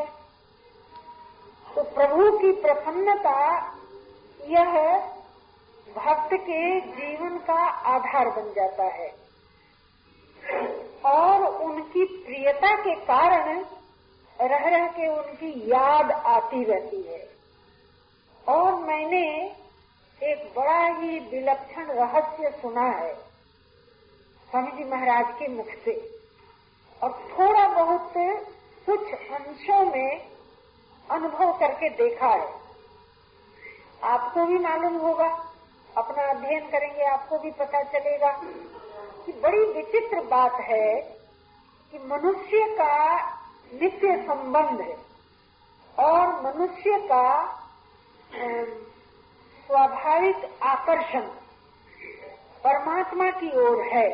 तो 1.76 1.84
प्रभु 1.84 2.38
की 2.38 2.52
प्रसन्नता 2.52 3.77
यह 4.48 4.98
भक्त 5.96 6.34
के 6.34 6.82
जीवन 6.82 7.38
का 7.38 7.68
आधार 7.70 8.30
बन 8.30 8.54
जाता 8.54 8.84
है। 8.84 9.16
और 11.06 11.44
उनकी 11.62 12.06
प्रियता 12.06 12.76
के 12.76 12.96
कारण 12.96 13.66
रह 14.42 14.70
रह 14.70 14.88
के 14.88 15.08
उनकी 15.08 15.72
याद 15.72 16.12
आती 16.12 16.64
रहती 16.64 17.02
है। 17.02 17.30
और 18.48 18.76
मैंने 18.76 19.56
एक 20.24 20.54
बड़ा 20.56 20.88
ही 20.88 21.20
विलक्षण 21.20 21.86
रहस्य 21.86 22.50
सुना 22.62 22.82
है, 22.82 23.14
स्वामी 24.50 24.72
जी 24.72 24.84
महाराज 24.84 25.26
के 25.40 25.48
मुख 25.48 25.68
से। 25.86 26.20
और 27.04 27.12
थोड़ा 27.12 27.68
बहुत 27.68 28.14
कुछ 28.86 29.14
अंशों 29.14 29.86
में 29.86 30.28
अनुभव 31.12 31.58
करके 31.60 31.90
देखा 31.90 32.28
है। 32.28 32.67
आपको 34.04 34.46
भी 34.46 34.58
मालूम 34.60 34.96
होगा, 34.98 35.28
अपना 35.98 36.24
अध्ययन 36.24 36.70
करेंगे, 36.70 37.04
आपको 37.04 37.38
भी 37.40 37.52
पता 37.52 37.82
चलेगा 37.84 38.32
कि 39.26 39.32
बड़ी 39.34 39.64
विचित्र 39.74 40.22
बात 40.22 40.60
है 40.62 40.96
कि 41.94 42.00
मनुष्य 42.00 42.66
का 42.78 43.16
नित्य 43.74 44.16
संबंध 44.28 44.82
और 45.98 46.28
मनुष्य 46.44 47.00
का 47.12 47.26
स्वाभाविक 49.70 50.50
आकर्षण 50.64 51.28
परमात्मा 52.64 53.30
की 53.32 53.50
ओर 53.58 53.82
है। 53.84 54.10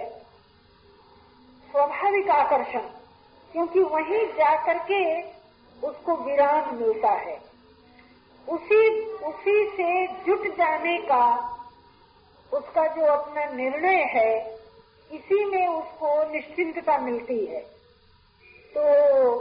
स्वाभाविक 1.71 2.29
आकर्षण, 2.29 2.79
क्योंकि 3.53 3.79
वहीं 3.79 4.25
जाकर 4.33 4.77
के 4.91 5.21
उसको 5.87 6.15
विराम 6.15 6.75
मिलता 6.75 7.11
है। 7.11 7.52
उसी 8.47 9.09
उसी 9.25 9.65
से 9.77 10.07
जुट 10.07 10.47
जाने 10.57 10.97
का 10.97 11.49
उसका 12.53 12.87
जो 12.87 13.05
अपना 13.05 13.45
निर्णय 13.45 14.03
है, 14.03 14.59
इसी 15.11 15.45
में 15.45 15.67
उसको 15.67 16.31
निश्चिंतता 16.33 16.97
मिलती 16.97 17.45
है। 17.45 17.61
तो 18.75 19.39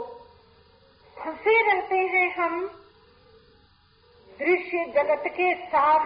फंसे 1.17 1.61
रहते 1.71 1.95
हैं 1.95 2.35
हम 2.35 2.67
दृश्य 4.39 4.85
जगत 4.85 5.23
के 5.27 5.53
साथ 5.55 6.05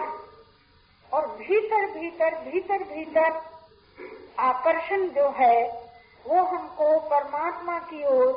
और 1.13 1.27
भीतर 1.27 1.85
भीतर 1.85 2.35
भीतर 2.35 2.83
भीतर 2.83 3.41
आकर्षण 4.39 5.07
जो 5.07 5.29
है, 5.29 5.87
वो 6.25 6.43
हमको 6.43 6.99
परमात्मा 6.99 7.79
की 7.79 8.03
ओर 8.05 8.33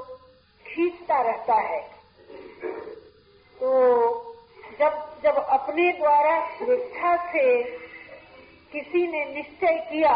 खींचता 0.67 1.21
रहता 1.21 1.55
है। 1.55 1.81
तो 3.61 4.30
जब 4.81 5.11
जब 5.25 5.37
अपने 5.37 5.93
द्वारा 5.93 6.35
स्वेच्छा 6.59 7.17
से 7.33 7.63
किसी 8.73 9.07
ने 9.07 9.25
निश्चय 9.25 9.77
किया 9.91 10.15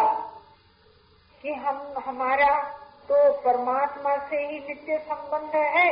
कि 1.42 1.52
हम, 1.52 1.94
हमारा 2.06 2.62
तो 3.08 3.32
परमात्मा 3.32 4.16
से 4.28 4.36
ही 4.36 4.58
नित्य 4.58 4.98
संबंध 4.98 5.56
है 5.56 5.90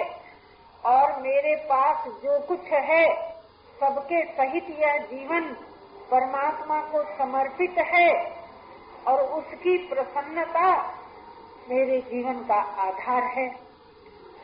और 0.84 1.20
मेरे 1.22 1.54
पास 1.56 2.06
जो 2.22 2.38
कुछ 2.40 2.60
है, 2.60 3.06
सबके 3.80 4.24
सहित 4.24 4.70
यह 4.78 4.96
जीवन 4.98 5.52
परमात्मा 6.10 6.80
को 6.80 7.02
समर्पित 7.18 7.78
है 7.78 8.10
और 9.06 9.22
उसकी 9.22 9.76
प्रसन्नता 9.88 10.70
मेरे 11.70 12.00
जीवन 12.00 12.44
का 12.44 12.60
आधार 12.86 13.22
है। 13.22 13.48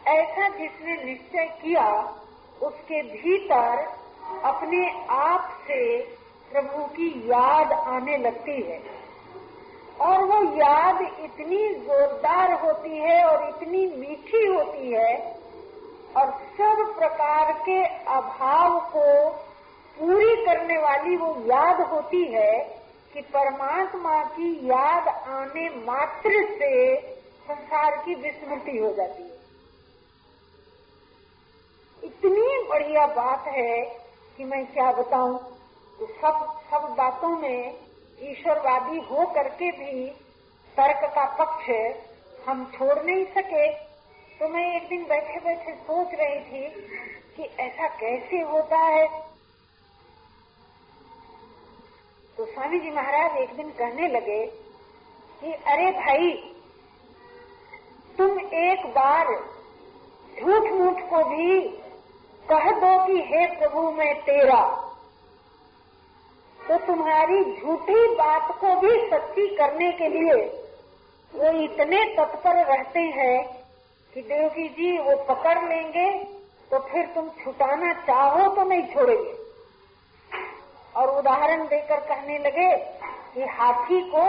ऐसा 0.06 0.48
जिसने 0.48 1.04
निश्चय 1.04 1.46
किया, 1.62 1.86
उसके 2.62 3.02
भीतर 3.02 3.86
अपने 4.44 5.06
आप 5.10 5.58
से 5.68 5.98
प्रभु 6.50 6.84
की 6.84 7.08
याद 7.26 7.72
आने 7.72 8.16
लगती 8.16 8.60
है। 8.62 8.80
और 10.00 10.22
वो 10.24 10.42
याद 10.56 11.00
इतनी 11.02 11.68
जोरदार 11.74 12.52
होती 12.52 12.98
है 12.98 13.24
और 13.24 13.48
इतनी 13.48 13.86
मीठी 13.96 14.46
होती 14.46 14.92
है 14.92 15.16
और 16.16 16.30
सब 16.58 16.94
प्रकार 16.98 17.52
के 17.52 17.84
अभाव 17.84 18.78
को 18.80 19.30
पूरी 19.96 20.36
करने 20.46 20.78
वाली 20.78 21.16
वो 21.16 21.34
याद 21.46 21.80
होती 21.80 22.24
है 22.24 22.58
कि 23.14 23.20
परमात्मा 23.20 24.22
की 24.24 24.52
याद 24.66 25.08
आने 25.08 25.68
मात्र 25.68 26.44
से 26.58 26.96
संसार 27.48 27.96
की 27.96 28.14
विस्मृति 28.14 28.78
हो 28.78 28.92
जाती 28.92 29.22
है। 29.22 29.36
इतनी 32.02 32.68
बढ़िया 32.68 33.06
बात 33.06 33.46
है 33.46 34.07
कि 34.38 34.44
मैं 34.44 34.66
क्या 34.66 34.92
बताऊँ? 34.92 35.38
तो 36.00 36.06
सब 36.06 36.60
सब 36.70 36.94
बातों 36.98 37.28
में 37.28 37.74
ईश्वरवादी 38.22 38.98
हो 38.98 39.26
करके 39.26 39.70
भी 39.70 40.10
तर्क 40.76 41.10
का 41.14 41.24
पक्ष 41.24 41.70
हम 42.48 42.72
छोड़ 42.74 43.02
नहीं 43.02 43.24
सके। 43.24 43.72
तो 44.38 44.48
मैं 44.48 44.76
एक 44.76 44.88
दिन 44.88 45.04
बैठे 45.04 45.40
बैठे 45.40 45.74
सोच 45.74 46.08
रही 46.14 46.40
थी 46.40 46.68
कि 47.36 47.42
ऐसा 47.42 47.88
कैसे 47.88 48.40
होता 48.40 48.76
है। 48.76 49.08
तो 52.36 52.46
स्वामी 52.46 52.78
जी 52.78 52.90
महाराज 52.90 53.36
एक 53.36 53.56
दिन 53.56 53.70
कहने 53.70 54.08
लगे 54.08 54.46
कि, 55.40 55.52
अरे 55.52 55.90
भाई, 55.90 56.54
तुम 58.18 58.38
एक 58.40 58.86
बार 58.86 59.26
झूठ 60.40 60.72
मूठ 60.72 61.10
को 61.10 61.24
भी 61.24 61.68
कह 62.50 62.70
दो 62.72 63.06
कि 63.06 63.20
हे 63.26 63.46
प्रभु, 63.56 63.80
मैं 63.90 64.14
तेरा। 64.22 64.60
तो 66.58 66.76
तुम्हारी 66.86 67.42
झूठी 67.44 68.06
बात 68.14 68.50
को 68.60 68.74
भी 68.74 68.90
सच्ची 69.10 69.46
करने 69.56 69.90
के 69.92 70.08
लिए 70.08 70.34
वो 71.34 71.50
इतने 71.64 72.04
तत्पर 72.16 72.56
रहते 72.64 73.00
हैं 73.00 73.64
कि 74.12 74.22
देवकी 74.22 74.68
जी, 74.68 74.98
वो 74.98 75.16
पकड़ 75.24 75.58
लेंगे 75.68 76.10
तो 76.70 76.78
फिर 76.78 77.06
तुम 77.06 77.28
छुटाना 77.44 77.92
चाहो 77.92 78.48
तो 78.54 78.62
नहीं 78.62 78.86
छोड़ेंगे। 78.86 79.36
और 80.96 81.18
उदाहरण 81.18 81.66
देकर 81.66 82.00
कहने 82.00 82.38
लगे 82.38 82.76
कि 83.34 83.44
हाथी 83.50 84.00
को 84.10 84.24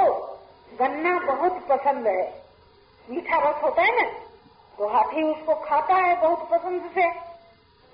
गन्ना 0.79 1.17
बहुत 1.25 1.65
पसंद 1.67 2.07
है। 2.07 2.43
मीठा 3.09 3.37
रस 3.39 3.63
होता 3.63 3.81
है 3.81 3.95
ना? 3.95 4.09
तो 4.77 4.87
हाथी 4.87 5.23
उसको 5.23 5.55
खाता 5.55 5.95
है 5.95 6.15
बहुत 6.21 6.49
पसंद 6.49 6.89
से। 6.95 7.28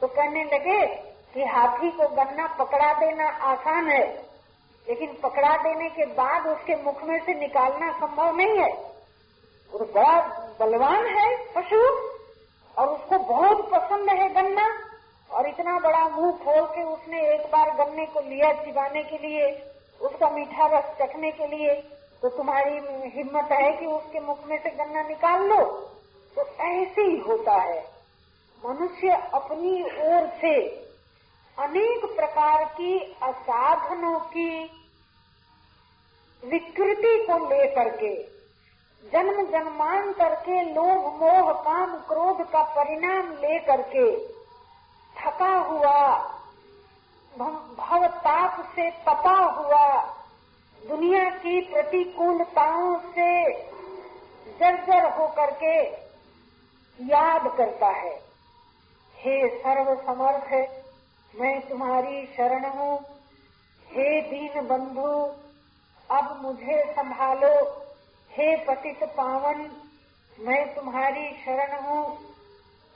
तो 0.01 0.07
कहने 0.07 0.43
लगे 0.43 0.85
कि 1.33 1.43
हाथी 1.45 1.89
को 1.91 2.07
गन्ना 2.07 2.47
पकड़ा 2.59 2.93
देना 2.93 3.27
आसान 3.43 3.87
है, 3.87 4.05
लेकिन 4.87 5.13
पकड़ा 5.23 5.55
देने 5.57 5.89
के 5.89 6.05
बाद 6.05 6.47
उसके 6.47 6.75
मुख 6.75 7.03
में 7.03 7.19
से 7.19 7.33
निकालना 7.33 7.91
संभव 7.91 8.35
नहीं 8.35 8.57
है। 8.57 8.71
वो 9.73 9.85
बड़ा 9.85 10.19
बलवान 10.59 11.05
है 11.07 11.35
पशु, 11.53 11.81
और 12.77 12.87
उसको 12.87 13.17
बहुत 13.25 13.69
पसंद 13.71 14.09
है 14.09 14.29
गन्ना, 14.33 14.67
और 15.31 15.47
इतना 15.47 15.79
बड़ा 15.79 16.07
मुँह 16.09 16.31
खोल 16.31 16.65
के 16.65 16.83
उसने 16.83 17.21
एक 17.33 17.41
बार 17.51 17.71
गन्ने 17.75 18.05
को 18.05 18.19
लिया 18.19 18.51
चिबाने 18.53 19.03
के 19.03 19.17
लिए, 19.17 19.49
उसका 20.01 20.29
मीठा 20.29 20.67
रस 20.67 20.95
चखने 21.01 21.31
के 21.31 21.47
लिए 21.47 21.73
तो 22.21 22.29
तुम्हारी 22.29 22.79
हिम्मत 23.09 23.51
है 23.51 23.71
कि 23.71 23.85
उसके 23.85 24.19
मुख 24.19 24.45
में 24.47 24.57
से 24.63 24.69
गन्ना 24.69 25.01
निकाल 25.01 25.41
लो? 25.43 25.61
तो 26.37 26.41
ऐसे 26.63 27.01
ही 27.01 27.17
होता 27.19 27.53
है। 27.53 27.94
मनुष्य 28.65 29.09
अपनी 29.33 29.83
ओर 29.83 30.27
से 30.41 30.69
अनेक 31.57 32.05
प्रकार 32.05 32.63
की 32.63 32.99
असाधनों 33.23 34.19
की 34.19 34.63
विकृति 36.43 37.25
को 37.29 37.37
लेकर 37.45 37.89
के, 37.89 38.23
जन्म 39.11 39.43
जन्मांतर 39.45 40.35
के 40.35 40.61
लोभ, 40.61 41.21
मोह, 41.21 41.53
काम, 41.53 41.95
क्रोध 41.97 42.49
का 42.51 42.63
परिणाम 42.63 43.31
लेकर 43.31 43.81
के 43.81 44.27
थका 45.15 45.53
हुआ, 45.59 46.17
भव 47.77 48.07
ताप 48.07 48.65
से 48.75 48.89
तपा 48.91 49.37
हुआ, 49.39 50.15
दुनिया 50.87 51.29
की 51.29 51.61
प्रतिकूलताओं 51.61 52.99
से 52.99 53.53
जर्जर 54.59 55.09
होकर 55.13 55.51
के 55.51 55.81
याद 57.05 57.57
करता 57.57 57.87
है। 57.87 58.24
हे 59.25 59.49
सर्व 59.49 59.95
समर्थ 59.95 60.69
मैं 61.35 61.69
तुम्हारी 61.69 62.25
शरण 62.25 62.65
हूँ। 62.65 62.99
हे 63.87 64.21
दीन 64.21 64.67
बंधु, 64.67 65.33
अब 66.15 66.39
मुझे 66.41 66.93
संभालो। 66.93 67.81
हे 68.31 68.55
पतित 68.55 69.03
पावन, 69.03 69.71
मैं 70.39 70.75
तुम्हारी 70.75 71.29
शरण 71.45 71.75
हूँ। 71.83 72.17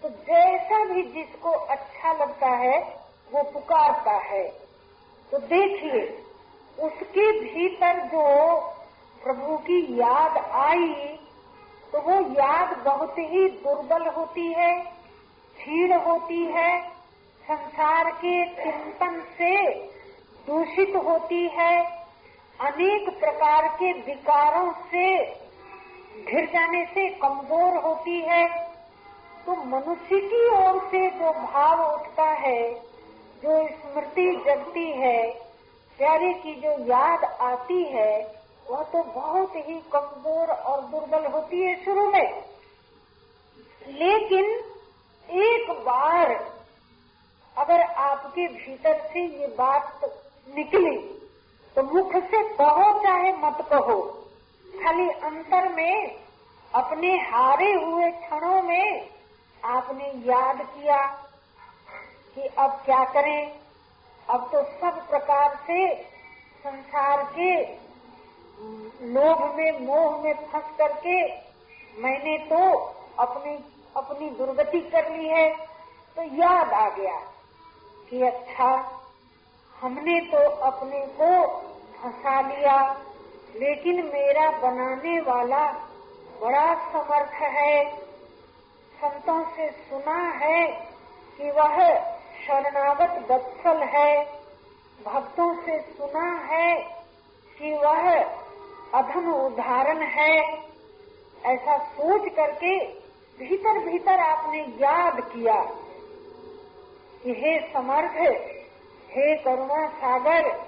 तो 0.03 0.09
जैसा 0.09 0.85
भी 0.85 1.03
जिसको 1.03 1.49
अच्छा 1.49 2.13
लगता 2.13 2.47
है, 2.47 2.79
वो 3.31 3.43
पुकारता 3.43 4.11
है। 4.11 4.47
तो 5.31 5.37
देखिए, 5.37 6.25
उसके 6.79 7.31
भीतर 7.39 7.99
जो 7.99 8.57
प्रभु 9.23 9.57
की 9.57 9.99
याद 9.99 10.37
आई 10.37 11.19
तो 11.93 12.01
वो 12.01 12.21
याद 12.33 12.77
बहुत 12.77 13.17
ही 13.17 13.49
दुर्बल 13.49 14.07
होती 14.07 14.53
है। 14.53 14.98
क्षीण 15.69 15.91
होती 15.93 16.43
है, 16.45 16.81
संसार 17.45 18.09
के 18.11 18.45
चिंतन 18.45 19.19
से 19.37 19.57
दूषित 20.47 20.95
होती 20.95 21.47
है। 21.47 21.73
अनेक 22.59 23.09
प्रकार 23.19 23.67
के 23.67 23.91
विकारों 23.93 24.71
से 24.91 25.03
घिर 26.23 26.45
जाने 26.45 26.83
से 26.85 27.07
कमज़ोर 27.09 27.77
होती 27.77 28.19
है। 28.21 28.47
तो 29.45 29.55
मनुष्य 29.65 30.19
की 30.19 30.47
ओर 30.47 30.79
से 30.91 31.05
जो 31.09 31.31
भाव 31.33 31.83
उठता 31.93 32.29
है, 32.39 32.73
जो 33.43 33.67
स्मृति 33.67 34.43
जगती 34.45 34.91
है, 34.91 35.21
प्यारे 35.99 36.33
की 36.33 36.55
जो 36.55 36.71
याद 36.85 37.23
आती 37.41 37.83
है, 37.83 38.39
वह 38.69 38.83
तो 38.83 39.03
बहुत 39.03 39.55
ही 39.55 39.79
कमज़ोर 39.93 40.47
और 40.47 40.81
दुर्बल 40.81 41.31
होती 41.31 41.61
है 41.61 41.75
शुरू 41.85 42.09
में। 42.11 42.43
लेकिन 43.87 44.63
एक 45.29 45.69
बार 45.71 46.29
अगर 47.57 47.81
आपके 48.19 48.47
भीतर 48.47 48.97
से 49.11 49.21
ये 49.39 49.47
बात 49.57 50.01
निकली 50.47 50.97
तो 51.75 51.83
मुख 51.83 52.15
से 52.23 52.41
कहो 52.55 52.87
चाहे 53.03 53.31
मत 53.33 53.61
कहो। 53.69 54.01
खाली 54.73 55.07
अंतर 55.25 55.67
में, 55.69 56.15
अपने 56.71 57.11
हारे 57.27 57.71
हुए 57.73 58.09
क्षणों 58.13 58.61
में 58.63 59.09
आपने 59.63 60.11
याद 60.25 60.61
किया 60.63 60.97
कि 62.35 62.47
अब 62.57 62.71
क्या 62.85 63.03
करें। 63.13 63.51
अब 64.27 64.49
तो 64.51 64.63
सब 64.73 64.99
प्रकार 65.09 65.55
से 65.67 65.79
संसार 66.63 67.23
के 67.35 67.55
लोभ 69.07 69.43
में, 69.55 69.79
मोह 69.79 70.21
में 70.23 70.33
फंस 70.33 70.77
करके 70.77 71.17
मैंने 72.01 72.37
तो 72.45 72.75
अपनी 73.19 73.57
अपनी 73.97 74.29
दुर्गति 74.37 74.79
कर 74.91 75.11
ली 75.11 75.27
है। 75.29 75.49
तो 76.17 76.23
याद 76.37 76.73
आ 76.73 76.87
गया। 76.89 77.19
कि 78.09 78.21
अच्छा 78.21 78.91
हमने 79.81 80.19
तो 80.21 80.37
अपने 80.49 80.99
को 80.99 81.47
फंसा 81.97 82.41
लिया, 82.41 82.93
लेकिन 83.55 84.05
मेरा 84.05 84.49
बनाने 84.51 85.19
वाला 85.21 85.65
बड़ा 86.41 86.73
समर्थ 86.89 87.31
है। 87.31 87.95
संतों 89.01 89.43
से 89.43 89.69
सुना 89.71 90.29
है 90.45 90.67
कि 91.37 91.51
वह 91.51 91.99
शरणागत 92.47 93.31
बत्सल 93.31 93.83
है। 93.83 94.39
भक्तों 95.05 95.61
से 95.65 95.79
सुना 95.79 96.45
है 96.45 96.75
कि 97.57 97.73
वह 97.73 98.23
अधम 98.93 99.33
उदाहरण 99.33 100.01
है। 100.01 100.63
ऐसा 101.45 101.77
सोच 101.77 102.33
करके 102.33 102.77
भीतर 103.39 103.79
भीतर 103.79 104.19
आपने 104.19 104.59
याद 104.59 105.21
किया। 105.21 105.61
कि 107.23 107.31
हे 107.31 107.73
समर्थ 107.73 108.11
हे 109.11 109.35
करुणा 109.35 109.87
सागर, 109.87 110.61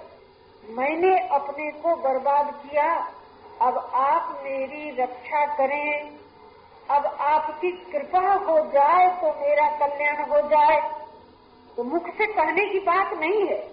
मैंने 0.68 1.28
अपने 1.28 1.70
को 1.70 1.96
बर्बाद 1.96 2.54
किया, 2.54 3.12
अब 3.62 3.90
आप 3.94 4.40
मेरी 4.44 4.90
रक्षा 4.90 5.46
करें। 5.54 6.10
अब 6.90 7.06
आपकी 7.20 7.70
कृपा 7.70 8.34
हो 8.34 8.60
जाए 8.60 9.08
तो 9.08 9.40
मेरा 9.40 9.66
कल्याण 9.68 10.16
हो 10.16 10.48
जाए। 10.48 10.92
तो 11.76 11.84
मुख 11.84 12.08
से 12.08 12.26
कहने 12.26 12.64
की 12.64 12.78
बात 12.78 13.12
नहीं 13.12 13.46
है। 13.46 13.70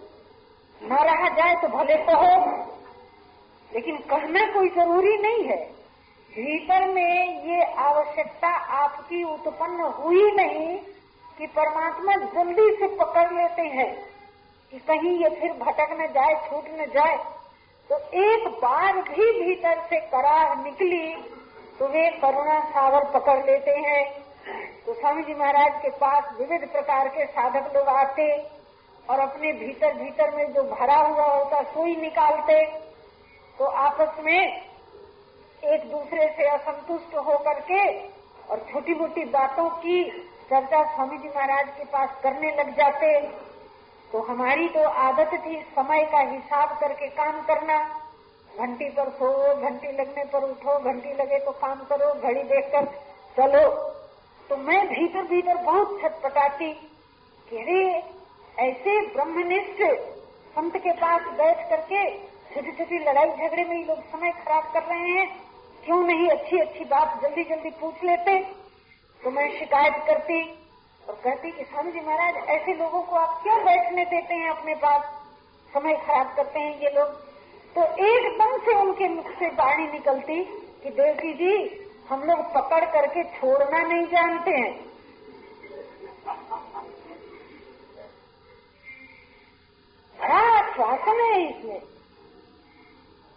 न 0.84 0.94
रहा 0.94 1.30
जाए 1.30 1.62
तो 1.62 1.68
भले 1.68 1.98
कहो। 1.98 2.56
लेकिन 3.74 3.98
कहना 3.98 4.54
कोई 4.54 4.70
ज़रूरी 4.70 5.18
नहीं 5.18 5.44
है। 5.44 5.66
भीतर 6.32 6.88
में 6.88 7.44
ये 7.46 7.64
आवश्यकता 7.64 8.48
आपकी 8.56 9.24
उत्पन्न 9.24 9.82
हुई 9.82 10.32
नहीं। 10.32 10.80
कि 11.40 11.48
परमात्मा 11.50 12.16
जल्दी 12.32 12.72
से 12.78 12.88
पकड़ 12.96 13.28
लेते 13.34 13.62
हैं 13.74 13.92
कि 14.74 14.80
कहीं 14.88 15.12
ये 15.18 15.30
फिर 15.36 15.52
भटक 15.60 15.92
न 16.00 16.08
जाए, 16.14 16.34
छूट 16.50 16.66
न 16.80 16.86
जाए 16.94 17.18
तो 17.90 17.98
एक 18.22 18.48
बार 18.62 18.98
भी 19.02 19.32
भीतर 19.40 19.80
से 19.90 20.00
करार 20.08 20.58
निकली 20.58 21.08
तो 21.80 21.88
वे 21.88 22.10
करुणा 22.22 22.60
सावर 22.72 23.06
पकड़ 23.12 23.38
लेते 23.46 23.72
हैं। 23.80 24.04
तो 24.86 24.94
स्वामी 24.94 25.24
जी 25.24 25.34
महाराज 25.34 25.82
के 25.82 25.90
पास 25.98 26.32
विविध 26.40 26.68
प्रकार 26.72 27.08
के 27.08 27.26
साधक 27.28 27.76
लोग 27.76 27.88
आते 27.88 28.30
और 29.08 29.20
अपने 29.20 29.52
भीतर 29.56 29.94
भीतर 29.94 30.36
में 30.36 30.54
जो 30.54 30.64
भरा 30.72 30.98
हुआ 30.98 31.26
होता 31.26 31.62
सुई 31.72 31.96
निकालते 31.96 32.64
तो 33.58 33.66
आपस 33.84 34.24
में 34.24 34.42
एक 35.64 35.90
दूसरे 35.92 36.28
से 36.38 36.50
असंतुष्ट 36.50 37.16
होकर 37.18 37.60
के 37.72 37.86
और 38.50 38.66
छोटी 38.72 38.94
मोटी 38.94 39.24
बातों 39.32 39.70
की 39.80 40.04
चर्चा 40.50 40.82
स्वामी 40.84 41.18
जी 41.18 41.28
महाराज 41.28 41.68
के 41.70 41.84
पास 41.86 42.10
करने 42.24 42.52
लग 42.56 42.70
जाते 42.78 43.10
तो 44.12 44.22
हमारी 44.22 44.68
तो 44.68 44.84
आदत 45.00 45.34
थी 45.46 45.60
समय 45.76 46.04
का 46.04 46.20
हिसाब 46.22 46.70
करके 46.80 47.08
काम 47.10 47.42
करना। 47.42 47.78
घंटी 48.52 48.90
पर 48.90 49.10
सो, 49.10 49.30
घंटी 49.62 49.92
लगने 49.92 50.24
पर 50.24 50.44
उठो, 50.44 50.78
घंटी 50.82 51.14
लगे 51.14 51.40
तो 51.40 51.52
काम 51.52 51.84
करो, 51.90 52.14
घड़ी 52.14 52.44
देखकर 52.44 52.86
चलो। 53.38 53.68
तो 54.50 54.58
मैं 54.58 54.86
भीतर 54.88 55.24
भीतर 55.24 55.58
बहुत 55.64 55.98
छटपटाती 56.02 56.72
कि 57.48 57.58
अरे, 57.58 57.84
ऐसे 58.60 59.00
ब्रह्मनिष्ठ 59.14 59.84
संत 60.56 60.78
के 60.78 60.92
पास 60.94 61.22
बैठ 61.34 61.70
करके 61.70 62.06
छोटी 62.54 62.72
छोटी 62.72 63.00
लड़ाई 63.00 63.30
झगड़े 63.30 63.64
में 63.64 63.76
ही 63.78 63.84
लोग 63.84 64.00
समय 64.12 64.32
खराब 64.40 64.72
कर 64.74 64.84
रहे 64.84 65.10
हैं। 65.10 65.28
क्यों 65.86 66.02
नहीं 66.04 66.30
अच्छी 66.30 66.60
अच्छी 66.60 66.86
बात 66.86 67.22
जल्दी 67.22 67.44
जल्दी 67.44 67.70
पूछ 67.82 68.04
लेते? 68.04 68.40
तो 69.24 69.32
मैं 69.32 69.60
शिकायत 69.60 69.94
करती 70.08 70.52
और 71.10 71.16
कहती 71.16 71.52
कि 71.52 71.64
स्वामी 71.64 71.92
जी 71.92 72.00
महाराज, 72.00 72.36
ऐसे 72.36 72.74
लोगों 72.74 73.02
को 73.02 73.16
आप 73.16 73.44
क्यों 73.44 73.58
बैठने 73.66 74.06
देते 74.06 74.34
हैं 74.34 74.50
अपने 74.50 74.76
पास? 74.76 75.02
समय 75.74 75.94
खराब 75.96 76.36
करते 76.36 76.60
हैं 76.60 76.80
ये 76.80 76.90
लोग। 76.90 77.08
तो 77.76 77.84
एकदम 77.84 78.58
से 78.58 78.74
उनके 78.74 79.08
मुख 79.10 79.28
से 79.28 79.50
बाणी 79.50 79.88
निकलती 79.88 80.44
कि 80.84 80.90
देवकी 80.90 81.34
जी, 81.34 81.86
हम 82.10 82.24
लोग 82.24 82.40
पकड़ 82.54 82.86
करके 82.86 83.24
छोड़ना 83.24 83.80
नहीं 83.80 84.08
जानते 84.08 84.52
हैं। 84.52 84.90
बड़ा 90.20 90.40
आश्वासन 90.60 91.20
है 91.22 91.50
इसमें। 91.50 91.82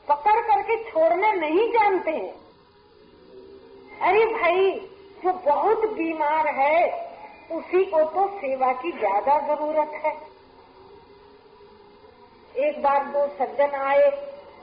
पकड़ 0.08 0.40
करके 0.40 0.90
छोड़ना 0.90 1.32
नहीं 1.32 1.72
जानते 1.72 2.10
हैं। 2.10 2.32
अरे 4.00 4.24
भाई 4.26 4.88
जो 5.22 5.32
बहुत 5.44 5.84
बीमार 5.94 6.46
है, 6.54 6.78
उसी 7.52 7.84
को 7.84 8.02
तो 8.06 8.26
सेवा 8.36 8.72
की 8.74 8.90
ज़्यादा 8.92 9.38
ज़रूरत 9.46 9.92
है। 10.04 10.12
एक 12.60 12.82
बार 12.82 13.04
दो 13.06 13.26
सज्जन 13.36 13.74
आए, 13.80 14.10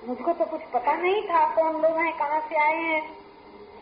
मुझको 0.08 0.34
तो 0.34 0.46
कुछ 0.46 0.62
पता 0.74 0.94
नहीं 0.94 1.22
था 1.24 1.46
कौन 1.56 1.82
लोग 1.82 1.98
हैं, 1.98 2.12
कहाँ 2.18 2.40
से 2.50 2.56
आए 2.58 2.82
हैं। 2.84 3.02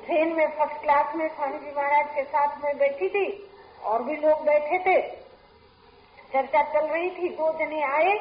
ट्रेन 0.05 0.35
में 0.35 0.47
फ़र्स्ट 0.49 0.81
क्लास 0.81 1.15
में 1.15 1.27
स्वामी 1.27 1.57
जी 1.57 1.71
महाराज 1.77 2.13
के 2.15 2.23
साथ 2.25 2.63
में 2.63 2.77
बैठी 2.77 3.09
थी, 3.09 3.25
और 3.83 4.03
भी 4.03 4.15
लोग 4.17 4.43
बैठे 4.45 4.79
थे। 4.79 5.01
चर्चा 6.31 6.61
चल 6.73 6.87
रही 6.87 7.09
थी, 7.11 7.29
दो 7.31 7.51
जने 7.59 7.81
आए 7.85 8.15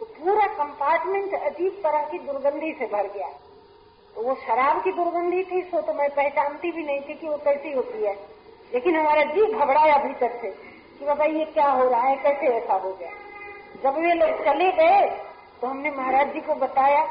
तो 0.00 0.04
पूरा 0.06 0.46
कंपार्टमेंट 0.56 1.34
अजीब 1.34 1.80
तरह 1.84 2.08
की 2.10 2.18
दुर्गंधी 2.26 2.72
से 2.72 2.86
भर 2.86 3.06
गया। 3.08 3.28
वो 4.18 4.34
शराब 4.36 4.82
की 4.82 4.92
दुर्गंधी 4.92 5.42
थी, 5.44 5.62
सो 5.62 5.80
तो 5.80 5.92
मैं 5.92 6.08
पहचानती 6.10 6.70
भी 6.72 6.82
नहीं 6.82 7.00
थी 7.00 7.14
कि 7.14 7.28
वो 7.28 7.36
कैसी 7.36 7.72
होती 7.72 8.04
है। 8.04 8.14
लेकिन 8.74 8.96
हमारा 8.96 9.22
जी 9.24 9.44
घबराया 9.44 9.96
भीतर 9.96 10.38
से 10.40 10.50
कि 10.98 11.04
बाबा, 11.04 11.24
ये 11.24 11.44
क्या 11.44 11.66
हो 11.66 11.88
रहा 11.88 12.00
है? 12.00 12.16
कैसे 12.16 12.46
ऐसा 12.46 12.74
हो 12.74 12.92
गया? 12.92 13.10
जब 13.82 13.98
वे 13.98 14.14
लोग 14.14 14.44
चले 14.44 14.70
गए 14.72 15.00
तो 15.60 15.66
हमने 15.66 15.90
महाराज 15.90 16.32
जी 16.34 16.40
को 16.40 16.54
बताया 16.54 17.02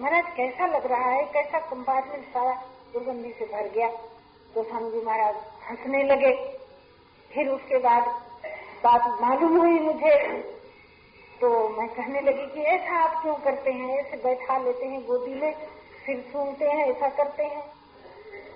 महाराज, 0.00 0.24
कैसा 0.36 0.66
लग 0.66 0.86
रहा 0.86 1.10
है? 1.10 1.24
कैसा 1.24 1.58
कंपार्टमेंट 1.60 2.24
सारा 2.24 2.52
दुर्गंधी 2.92 3.32
से 3.32 3.44
भर 3.44 3.68
गया? 3.68 3.88
तो 4.54 4.62
स्वामी 4.62 5.02
महाराज 5.04 5.34
हंसने 5.70 6.02
लगे। 6.04 6.32
फिर 7.30 7.48
उसके 7.48 7.78
बाद 7.78 8.08
बात 8.84 9.20
मालूम 9.22 9.56
हुई 9.58 9.78
मुझे। 9.80 10.16
तो 11.40 11.68
मैं 11.68 11.88
कहने 11.88 12.20
लगी 12.20 12.46
कि 12.46 12.62
ऐसा 12.68 12.98
आप 12.98 13.22
क्यों 13.22 13.34
करते 13.34 13.72
हैं? 13.72 13.98
ऐसे 13.98 14.16
बैठा 14.16 14.58
लेते 14.58 14.86
हैं 14.86 15.00
गोदी 15.06 15.34
में। 15.34 15.54
फिर 16.06 16.20
सुनते 16.32 16.64
हैं, 16.64 16.86
ऐसा 16.86 17.08
करते 17.08 17.42
हैं। 17.42 17.72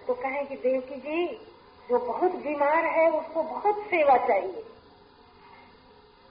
तो 0.07 0.15
कहे 0.15 0.45
कि 0.45 0.57
देवकी 0.57 0.95
जी, 0.95 1.27
जो 1.91 1.99
बहुत 1.99 2.31
बीमार 2.31 2.85
है, 2.85 3.11
उसको 3.11 3.43
बहुत 3.43 3.79
सेवा 3.79 4.17
चाहिए। 4.17 4.65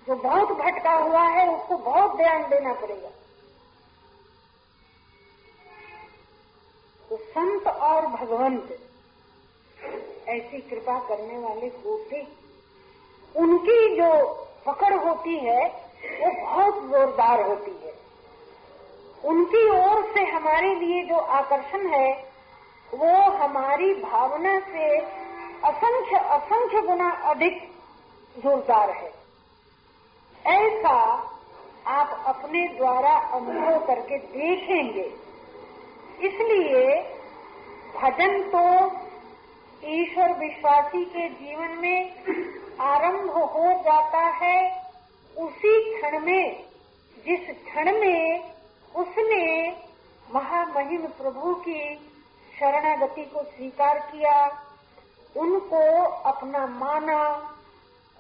जो 0.08 0.16
बहुत 0.16 0.52
भटका 0.52 0.94
हुआ 0.94 1.22
है, 1.22 1.58
उसको 1.58 1.78
बहुत 1.78 2.18
ध्यान 2.18 2.50
देना 2.50 2.74
पड़ेगा। 2.74 3.10
तो 7.10 7.18
संत 7.18 7.68
और 7.68 8.08
भगवंत, 8.08 8.80
ऐसी 10.28 10.62
कृपा 10.62 11.00
करने 11.00 11.38
वाले 11.38 11.68
होते 11.68 12.28
उनकी 13.36 13.96
जो 13.96 14.24
पकड़ 14.66 14.94
होती 14.94 15.38
है, 15.38 15.68
वो 16.22 16.46
बहुत 16.46 16.84
जोरदार 16.84 17.42
होती 17.42 17.72
है। 17.72 18.05
उनकी 19.26 19.68
ओर 19.70 20.04
से 20.14 20.24
हमारे 20.26 20.74
लिए 20.76 21.04
जो 21.04 21.18
आकर्षण 21.36 21.88
है, 21.90 22.12
वो 22.90 23.14
हमारी 23.34 23.94
भावना 23.94 24.60
से 24.62 24.98
असंख्य 25.66 26.18
असंख्य 26.32 26.82
गुना 26.82 27.10
अधिक 27.26 27.62
जोरदार 28.36 28.90
है। 28.92 29.12
ऐसा 30.46 30.98
आप 31.88 32.24
अपने 32.28 32.68
द्वारा 32.68 33.14
अनुभव 33.34 33.86
करके 33.86 34.18
देखेंगे। 34.18 35.10
इसलिए 36.22 37.02
भजन 37.96 38.42
तो 38.50 38.66
ईश्वर 39.84 40.32
विश्वासी 40.40 41.04
के 41.06 41.28
जीवन 41.30 41.78
में 41.78 42.14
आरंभ 42.84 43.30
हो 43.30 43.72
जाता 43.84 44.22
है 44.38 44.58
उसी 45.36 45.74
क्षण 45.86 46.20
में, 46.20 46.64
जिस 47.18 47.50
क्षण 47.60 47.92
में 48.00 48.55
उसने 48.96 49.70
महामहिम 50.34 51.02
प्रभु 51.02 51.56
की 51.56 51.96
शरणागति 52.60 53.22
को 53.22 53.44
स्वीकार 53.44 54.00
किया, 54.00 54.48
उनको 55.38 56.06
अपना 56.06 56.68
माना 56.68 57.24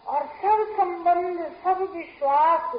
और 0.08 0.26
सब 0.26 0.76
संबंध, 0.78 1.40
सब 1.64 1.94
विश्वास 1.96 2.76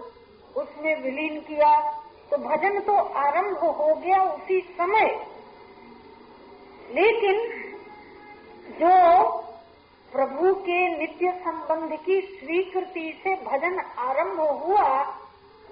उसमें 0.56 1.02
विलीन 1.02 1.40
किया। 1.40 1.92
तो 2.30 2.37
भजन 2.37 2.80
तो 2.80 2.96
आरंभ 2.96 3.59
हो 3.59 3.94
गया 3.94 4.22
उसी 4.22 4.61
समय। 4.61 5.26
लेकिन 6.90 7.66
जो 8.70 9.26
प्रभु 10.12 10.54
के 10.54 10.98
नित्य 10.98 11.32
संबंध 11.44 11.98
की 11.98 12.20
स्वीकृति 12.20 13.20
से 13.24 13.35
भजन 13.35 13.80
आरंभ 13.98 14.40
हुआ 14.40 15.16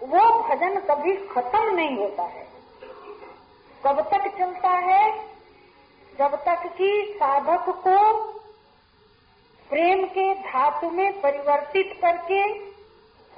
वो 0.03 0.43
भजन 0.43 0.81
कभी 0.81 1.17
खत्म 1.17 1.75
नहीं 1.75 1.97
होता 1.97 2.23
है। 2.23 2.49
कब 3.87 4.01
तक 4.01 4.39
चलता 4.39 4.71
है? 4.71 5.27
जब 6.19 6.45
तक 6.45 6.75
कि 6.79 7.15
साधक 7.17 7.65
को 7.69 8.17
प्रेम 9.71 10.07
के 10.07 10.35
धातु 10.35 10.91
में 10.91 11.21
परिवर्तित 11.21 11.99
करके 12.05 12.59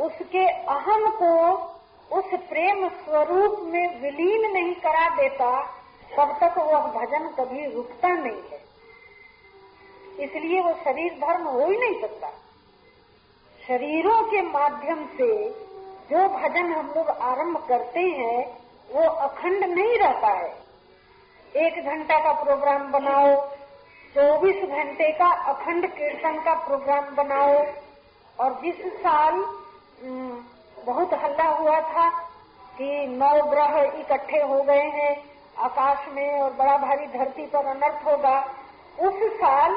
उसके 0.04 0.48
अहम 0.48 1.10
को 1.10 1.56
उस 2.16 2.24
प्रेम 2.24 2.88
स्वरूप 2.88 3.60
में 3.60 4.00
विलीन 4.00 4.52
नहीं 4.52 4.74
करा 4.74 5.16
देता, 5.16 5.62
तब 6.16 6.38
तक 6.40 6.58
वह 6.58 6.80
भजन 6.80 7.28
कभी 7.28 7.66
रुकता 7.66 8.08
नहीं 8.08 8.42
है। 8.52 8.64
इसलिए 10.24 10.60
वो 10.60 10.72
शरीर 10.84 11.12
धर्म 11.12 11.44
हो 11.44 11.66
ही 11.66 11.76
नहीं 11.76 12.00
सकता। 12.00 12.30
शरीरों 13.68 14.22
के 14.22 14.42
माध्यम 14.42 15.06
से 15.06 15.48
जो 16.10 16.28
भजन 16.30 16.72
हम 16.72 16.92
लोग 16.96 17.08
आरंभ 17.08 17.56
करते 17.68 18.00
हैं, 18.00 18.44
वो 18.90 19.02
अखंड 19.02 19.64
नहीं 19.64 19.98
रहता 19.98 20.28
है। 20.28 20.54
एक 21.54 21.84
घंटा 21.84 22.18
का 22.18 22.32
प्रोग्राम 22.42 22.90
बनाओ, 22.92 23.34
चौबीस 24.14 24.62
घंटे 24.64 25.10
का 25.12 25.30
अखंड 25.52 25.86
कीर्तन 25.88 26.38
का 26.40 26.54
प्रोग्राम 26.66 27.14
बनाओ। 27.14 27.56
और 28.38 28.52
जिस 28.62 28.86
साल 29.02 29.34
बहुत 30.86 31.14
हल्ला 31.14 31.48
हुआ 31.50 31.80
था 31.82 32.08
कि 32.78 33.06
नौ 33.08 33.34
ग्रह 33.50 33.78
इकट्ठे 34.00 34.40
हो 34.42 34.62
गए 34.62 34.86
हैं, 34.90 35.16
आकाश 35.58 36.08
में 36.08 36.40
और 36.40 36.52
बड़ा 36.52 36.76
भारी 36.78 37.06
धरती 37.08 37.46
पर 37.46 37.66
अनर्थ 37.66 38.06
होगा, 38.06 38.38
उस 38.98 39.22
साल 39.34 39.74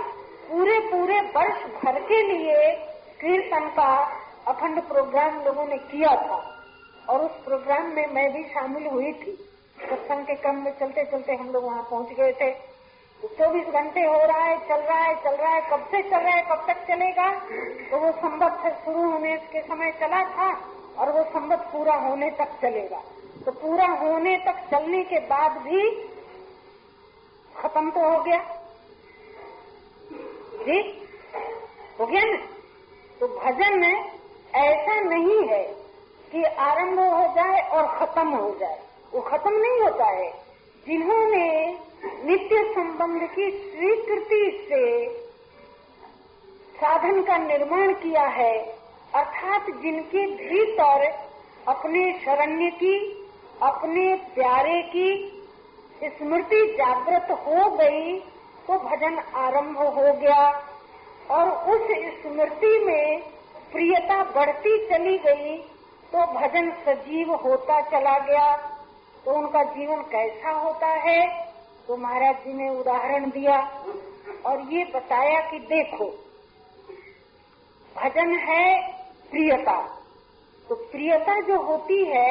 पूरे 0.49 0.79
पूरे 0.81 1.19
वर्ष 1.35 1.63
भर 1.75 1.99
के 2.01 2.21
लिए 2.23 2.71
कीर्तन 3.21 3.67
का 3.69 3.91
अखंड 4.49 4.81
प्रोग्राम 4.81 5.43
लोगों 5.43 5.65
ने 5.65 5.77
किया 5.77 6.09
था। 6.09 6.63
और 7.09 7.21
उस 7.21 7.31
प्रोग्राम 7.31 7.83
में 7.83 8.07
मैं 8.07 8.33
भी 8.33 8.43
शामिल 8.43 8.87
हुई 8.87 9.13
थी। 9.13 9.45
सत्संग 9.89 10.25
के 10.25 10.35
क्रम 10.35 10.55
में 10.55 10.79
चलते 10.79 11.03
चलते 11.03 11.35
हम 11.35 11.51
लोग 11.51 11.63
वहाँ 11.63 11.83
पहुँच 11.83 12.09
गए 12.09 12.31
थे। 12.31 12.51
तो 13.21 13.27
चौबीस 13.27 13.67
घंटे 13.67 14.01
हो 14.01 14.25
रहा 14.25 14.41
है, 14.41 14.67
चल 14.67 14.75
रहा 14.75 14.99
है, 14.99 15.23
चल 15.23 15.29
रहा 15.29 15.49
है। 15.49 15.61
कब 15.61 15.87
से 15.91 16.01
चल 16.01 16.17
रहा 16.17 16.35
है, 16.35 16.41
कब 16.41 16.65
तक 16.67 16.87
चलेगा? 16.87 17.39
तो 17.91 17.97
वो 17.97 18.11
संबत 18.11 18.59
से 18.63 18.69
शुरू 18.69 19.11
होने 19.11 19.37
के 19.37 19.61
समय 19.61 19.91
चला 19.91 20.23
था 20.23 20.59
और 20.97 21.11
वो 21.11 21.23
संबत 21.23 21.57
पूरा 21.57 21.95
होने 21.95 22.29
तक 22.29 22.47
चलेगा। 22.61 23.01
तो 23.45 23.51
पूरा 23.51 23.87
होने 23.87 24.37
तक 24.37 24.67
चलने 24.71 25.03
के 25.03 25.19
बाद 25.19 25.51
भी 25.51 25.91
खत्म 27.57 27.91
तो 27.91 28.09
हो 28.09 28.23
गया। 28.23 28.39
जी? 30.59 31.07
हो 31.99 32.05
गया 32.05 32.21
ना? 32.23 32.37
तो 33.19 33.27
भजन 33.27 33.79
ऐसा 34.55 34.99
नहीं 34.99 35.47
है 35.47 35.63
कि 36.31 36.43
आरंभ 36.43 36.99
हो 36.99 37.33
जाए 37.35 37.61
और 37.69 37.87
खत्म 37.99 38.27
हो 38.27 38.57
जाए। 38.59 38.79
वो 39.13 39.21
खत्म 39.21 39.49
नहीं 39.49 39.81
होता 39.81 40.05
है। 40.05 40.31
जिन्होंने 40.87 41.77
नित्य 42.25 42.73
संबंध 42.73 43.21
की 43.21 43.51
स्वीकृति 43.51 44.65
से 44.69 45.09
साधन 46.81 47.21
का 47.23 47.37
निर्माण 47.37 47.93
किया 47.93 48.23
है, 48.23 48.57
अर्थात 49.15 49.65
जिनके 49.69 50.25
भीतर 50.25 51.13
अपने 51.67 52.13
शरण्य 52.25 52.69
की, 52.69 52.95
अपने 53.61 54.15
प्यारे 54.15 54.81
की 54.81 55.35
स्मृति 56.03 56.75
जागृत 56.79 57.27
हो 57.31 57.69
गई 57.71 58.19
तो 58.67 58.73
भजन 58.73 59.19
आरंभ 59.35 59.77
हो 59.77 60.13
गया। 60.13 60.65
और 61.31 61.49
उस 61.49 61.81
स्मृति 62.21 62.79
में 62.79 63.21
प्रियता 63.71 64.23
बढ़ती 64.35 64.77
चली 64.87 65.17
गई 65.17 65.57
तो 66.11 66.25
भजन 66.33 66.71
सजीव 66.85 67.33
होता 67.35 67.79
चला 67.81 68.17
गया। 68.19 68.55
तो 69.25 69.31
उनका 69.31 69.63
जीवन 69.63 70.01
कैसा 70.11 70.51
होता 70.51 70.87
है? 71.01 71.19
तो 71.87 71.97
महाराज 71.97 72.35
जी 72.35 72.53
ने 72.53 72.69
उदाहरण 72.69 73.29
दिया 73.29 73.59
और 74.45 74.61
ये 74.73 74.83
बताया 74.85 75.39
कि 75.41 75.59
देखो, 75.59 76.05
भजन 77.95 78.35
है 78.39 78.65
प्रियता। 79.31 79.77
तो 80.67 80.75
प्रियता 80.91 81.39
जो 81.41 81.61
होती 81.61 82.03
है 82.05 82.29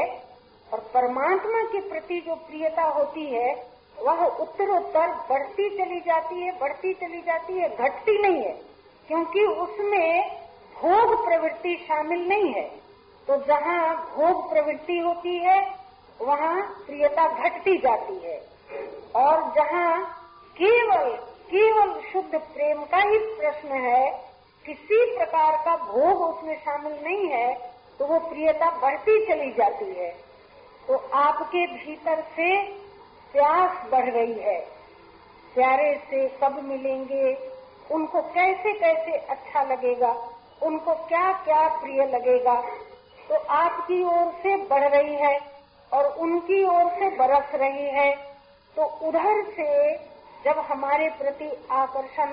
और 0.69 0.81
परमात्मा 0.95 1.63
के 1.63 1.81
प्रति 1.81 2.21
जो 2.21 2.35
प्रियता 2.35 2.83
होती 2.91 3.25
है, 3.27 3.55
वह 3.99 4.25
उत्तरोत्तर 4.25 5.13
बढ़ती 5.31 5.69
चली 5.79 6.01
जाती 6.01 6.43
है, 6.43 6.51
बढ़ती 6.59 6.93
चली 6.95 7.21
जाती 7.21 7.59
है, 7.59 7.69
घटती 7.69 8.19
नहीं 8.23 8.43
है, 8.43 8.53
क्योंकि 9.09 9.45
उसमें 9.63 10.48
भोग 10.81 11.25
प्रवृत्ति 11.25 11.75
शामिल 11.89 12.29
नहीं 12.29 12.53
है। 12.53 12.63
तो 13.29 13.37
जहाँ 13.37 13.97
भोग 14.17 14.51
प्रवृत्ति 14.51 14.99
होती 14.99 15.37
है, 15.39 15.59
वहाँ 16.21 16.61
प्रियता 16.87 17.27
घटती 17.39 17.77
जाती 17.79 18.19
है। 18.19 18.39
और 19.17 19.43
जहाँ 19.55 19.91
केवल 20.57 21.11
केवल 21.51 21.93
शुद्ध 22.03 22.39
प्रेम 22.39 22.83
का 22.85 22.99
ही 22.99 23.19
प्रश्न 23.19 23.69
है, 23.69 24.11
किसी 24.65 25.17
प्रकार 25.17 25.57
का 25.57 25.77
भोग 25.77 26.23
उसमें 26.23 26.57
शामिल 26.59 26.99
नहीं 27.05 27.29
है 27.29 27.55
तो 27.99 28.07
वो 28.07 28.19
प्रियता 28.21 28.71
बढ़ती 28.71 29.27
चली 29.27 29.51
जाती 29.53 29.85
है। 29.85 30.11
तो 30.89 30.97
आपके 31.15 31.67
भीतर 31.67 32.21
से 32.37 32.63
प्यास 33.33 33.87
बढ़ 33.91 34.11
रही 34.11 34.33
है। 34.33 34.59
प्यारे 35.55 35.95
से 36.11 36.29
कब 36.43 36.63
मिलेंगे। 36.65 37.33
उनको 37.91 38.23
कैसे 38.23 38.73
कैसे 38.73 39.13
अच्छा 39.13 39.63
लगेगा? 39.63 40.13
उनको 40.63 40.95
क्या 41.09 41.33
क्या 41.45 41.67
प्रिय 41.81 42.05
लगेगा? 42.07 42.55
तो 43.29 43.35
आपकी 43.55 44.03
ओर 44.05 44.31
से 44.43 44.57
बढ़ 44.65 44.89
रही 44.89 45.15
है 45.15 45.39
और 45.93 46.07
उनकी 46.19 46.65
ओर 46.67 46.91
से 46.91 47.09
बरस 47.17 47.55
रही 47.55 47.87
है। 47.91 48.11
तो 48.77 48.85
उधर 49.09 49.43
से 49.51 49.95
जब 50.45 50.59
हमारे 50.69 51.09
प्रति 51.11 51.51
आकर्षण 51.71 52.33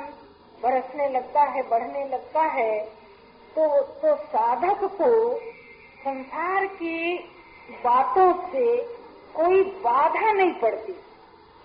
बरसने 0.64 1.08
लगता 1.10 1.42
है, 1.42 1.62
बढ़ने 1.70 2.08
लगता 2.08 2.42
है 2.42 2.80
तो 3.56 3.82
तो 3.82 4.16
साधक 4.16 4.84
को 4.94 5.40
संसार 6.00 6.66
की 6.66 7.18
बातों 7.84 8.32
से 8.52 8.78
कोई 9.36 9.64
बाधा 9.84 10.32
नहीं 10.32 10.54
पड़ती। 10.54 10.94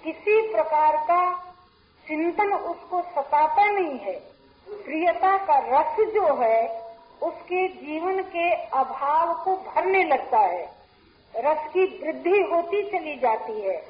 किसी 0.04 0.40
प्रकार 0.52 0.96
का 0.96 1.32
चिंतन 2.06 2.52
उसको 2.52 3.00
सताता 3.02 3.64
नहीं 3.70 3.98
है। 3.98 4.29
प्रियता 4.74 5.36
का 5.36 5.58
रस 5.58 5.96
जो 6.14 6.42
है, 6.42 6.90
उसके 7.22 7.68
जीवन 7.68 8.22
के 8.22 8.54
अभाव 8.54 9.34
को 9.44 9.56
भरने 9.56 10.04
लगता 10.04 10.38
है। 10.38 10.72
रस 11.36 11.58
की 11.72 12.00
वृद्धि 12.02 12.40
होती 12.52 12.90
चली 12.90 13.16
जाती 13.16 13.60
है 13.60 13.82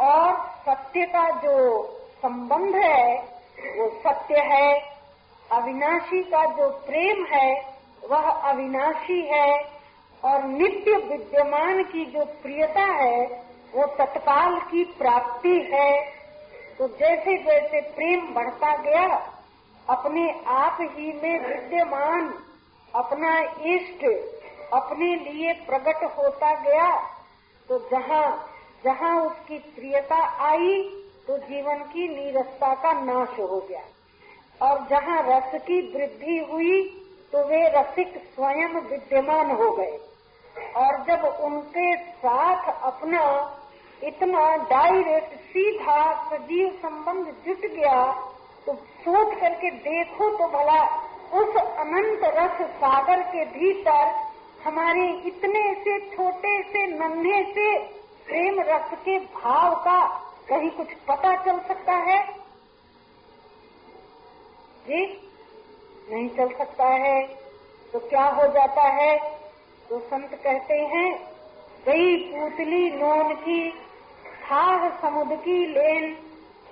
और 0.00 0.50
सत्य 0.66 1.06
का 1.06 1.30
जो 1.30 1.84
संबंध 2.22 2.76
है, 2.76 3.16
वो 3.78 3.88
सत्य 3.88 4.40
है। 4.40 4.94
अविनाशी 5.52 6.22
का 6.22 6.44
जो 6.44 6.68
प्रेम 6.68 7.24
है, 7.24 7.74
वह 8.10 8.30
अविनाशी 8.30 9.20
है 9.20 9.64
और 10.24 10.44
नित्य 10.44 10.96
विद्यमान 10.96 11.82
की 11.82 12.04
जो 12.04 12.24
प्रियता 12.24 12.84
है, 12.84 13.26
वो 13.74 13.86
तत्काल 13.86 14.60
की 14.60 14.84
प्राप्ति 14.84 15.70
है। 15.72 16.00
तो 16.78 16.88
जैसे 16.88 17.38
जैसे 17.38 17.80
प्रेम 17.80 18.34
बढ़ता 18.34 18.76
गया 18.76 19.33
अपने 19.88 20.28
आप 20.48 20.78
ही 20.80 21.12
में 21.12 21.38
विद्यमान, 21.40 22.32
अपना 22.94 23.38
इष्ट, 23.66 24.04
अपने 24.72 25.14
लिए 25.16 25.52
प्रकट 25.66 26.04
होता 26.18 26.54
गया 26.60 26.90
तो 27.68 27.78
जहाँ 27.90 28.26
जहाँ 28.84 29.14
उसकी 29.20 29.58
प्रियता 29.58 30.16
आई 30.46 30.82
तो 31.26 31.36
जीवन 31.40 31.82
की 31.92 32.08
नीरसता 32.08 32.74
का 32.74 32.92
नाश 32.94 33.38
हो 33.40 33.60
गया। 33.60 33.82
और 34.60 34.86
जहाँ 34.90 35.22
रस 35.22 35.60
की 35.62 35.80
वृद्धि 35.92 36.38
हुई 36.50 36.82
तो 37.32 37.44
वे 37.46 37.62
रसिक 37.70 38.16
स्वयं 38.34 38.80
विद्यमान 38.80 39.50
हो 39.52 39.70
गए। 39.70 39.98
और 40.76 41.02
जब 41.04 41.24
उनके 41.44 41.94
साथ 41.96 42.68
अपना 42.82 43.22
इतना 44.02 44.44
डायरेक्ट, 44.66 45.34
सीधा 45.34 46.02
सजीव 46.30 46.68
संबंध 46.82 47.34
जुट 47.46 47.70
गया 47.72 47.96
तो 48.66 48.74
सोच 48.74 49.40
करके 49.40 49.70
देखो 49.70 50.30
तो 50.30 50.48
भला 50.48 50.84
उस 51.32 51.56
अनंत 51.56 52.20
रस 52.24 52.66
सागर 52.70 53.22
के 53.22 53.44
भीतर 53.44 54.34
हमारे 54.64 55.08
इतने 55.08 55.74
से 55.74 56.16
छोटे 56.16 56.62
से 56.62 56.86
नन्हे 56.86 57.42
से 57.44 57.78
प्रेम 58.26 58.60
रस 58.60 58.90
के 58.94 59.18
भाव 59.18 59.74
का 59.74 60.06
कहीं 60.48 60.70
कुछ 60.70 60.86
पता 60.86 61.44
चल 61.44 61.60
सकता 61.68 61.92
है? 61.92 62.32
जी, 64.86 65.30
नहीं 66.10 66.28
चल 66.28 66.48
सकता 66.58 66.86
है। 66.86 67.26
तो 67.92 67.98
क्या 67.98 68.24
हो 68.24 68.42
जाता 68.42 68.82
है? 68.82 69.18
तो 69.88 70.00
संत 70.00 70.30
कहते 70.34 70.74
हैं, 70.74 71.28
गई 71.86 72.16
पूतली 72.16 72.90
नोन 72.90 73.34
की, 73.34 73.70
खाह 74.44 74.88
समुद्र 74.88 75.36
की 75.36 75.66
लेन 75.66 76.23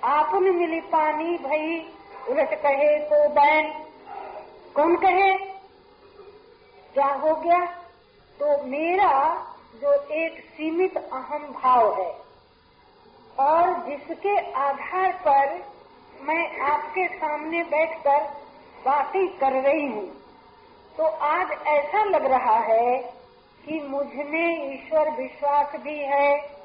आपन 0.03 0.43
मिली 0.55 0.81
पानी 0.91 1.37
भई। 1.39 1.79
उलट 2.29 2.55
कहे 2.63 2.99
तो 3.01 3.29
बैन। 3.29 3.73
कौन 4.75 4.97
कहे? 4.97 5.33
क्या 6.95 7.07
हो 7.07 7.35
गया? 7.35 7.65
तो 8.41 8.63
मेरा 8.63 9.13
जो 9.83 9.93
एक 10.15 10.39
सीमित 10.49 10.97
अहम 10.97 11.43
भाव 11.53 12.01
है, 12.01 12.11
और 13.39 13.73
जिसके 13.87 14.37
आधार 14.53 15.13
पर 15.27 15.55
मैं 16.21 16.61
आपके 16.63 17.07
सामने 17.09 17.63
बैठकर 17.65 18.19
बातें 18.85 19.27
कर 19.39 19.53
रही 19.63 19.87
हूँ 19.87 20.07
तो 20.97 21.05
आज 21.27 21.53
ऐसा 21.69 22.03
लग 22.05 22.27
रहा 22.27 22.59
है 22.65 22.97
कि 23.65 23.81
मुझमें 23.81 24.73
ईश्वर 24.75 25.11
विश्वास 25.11 25.77
भी 25.77 25.99
है। 25.99 26.62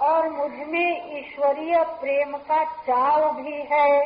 और 0.00 0.28
मुझमें 0.28 1.18
ईश्वरीय 1.18 1.84
प्रेम 1.84 2.36
का 2.36 2.64
चाव 2.64 3.42
भी 3.42 3.62
है। 3.72 4.04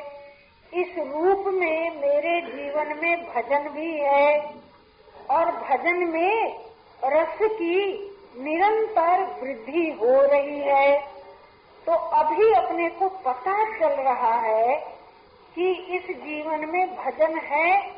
इस 0.75 0.99
रूप 0.99 1.45
में 1.47 1.91
मेरे 2.01 2.41
जीवन 2.41 2.99
में 3.03 3.35
भजन 3.35 3.69
भी 3.69 3.99
है। 3.99 4.55
और 5.31 5.45
भजन 5.45 5.97
में 5.97 6.59
रस 7.05 7.39
की 7.43 8.11
निरंतर 8.39 9.23
वृद्धि 9.43 9.99
हो 10.01 10.23
रही 10.23 10.61
है। 10.61 10.99
तो 11.87 11.93
अभी 11.93 12.53
अपने 12.53 12.89
को 12.89 13.09
पता 13.09 13.79
चल 13.79 13.95
रहा 14.03 14.35
है 14.35 14.77
कि 15.55 15.73
इस 15.73 16.17
जीवन 16.17 16.65
में 16.69 16.97
भजन 16.97 17.39
है 17.39 17.91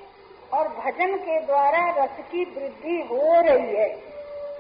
और 0.53 0.69
भजन 0.69 1.17
के 1.17 1.41
द्वारा 1.41 2.05
रस 2.05 2.17
की 2.33 2.45
वृद्धि 2.45 3.01
हो 3.11 3.41
रही 3.41 3.77
है। 3.77 3.89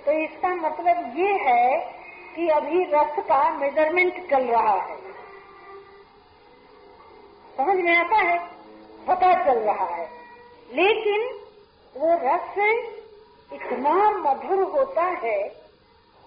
तो 0.04 0.12
इसका 0.12 0.48
मतलब 0.48 1.18
ये 1.18 1.32
है 1.32 1.99
कि 2.36 2.48
अभी 2.48 2.84
रस 2.84 3.18
का 3.28 3.42
मेज़रमेंट 3.54 4.30
चल 4.30 4.44
रहा 4.44 4.74
है। 4.82 4.96
समझ 7.56 7.76
में 7.76 7.96
आता 7.96 8.16
है? 8.22 8.38
पता 9.08 9.32
चल 9.44 9.58
रहा 9.60 9.86
है। 9.86 10.08
लेकिन 10.70 11.28
वो 11.94 12.10
रस 12.24 12.58
इतना 13.50 13.94
मधुर 14.20 14.62
होता 14.72 15.04
है 15.24 15.38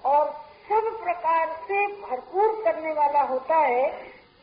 और 0.03 0.29
सब 0.69 0.89
प्रकार 1.03 1.47
से 1.67 1.85
भरपूर 2.01 2.61
करने 2.63 2.91
वाला 2.93 3.21
होता 3.23 3.57
है 3.57 3.89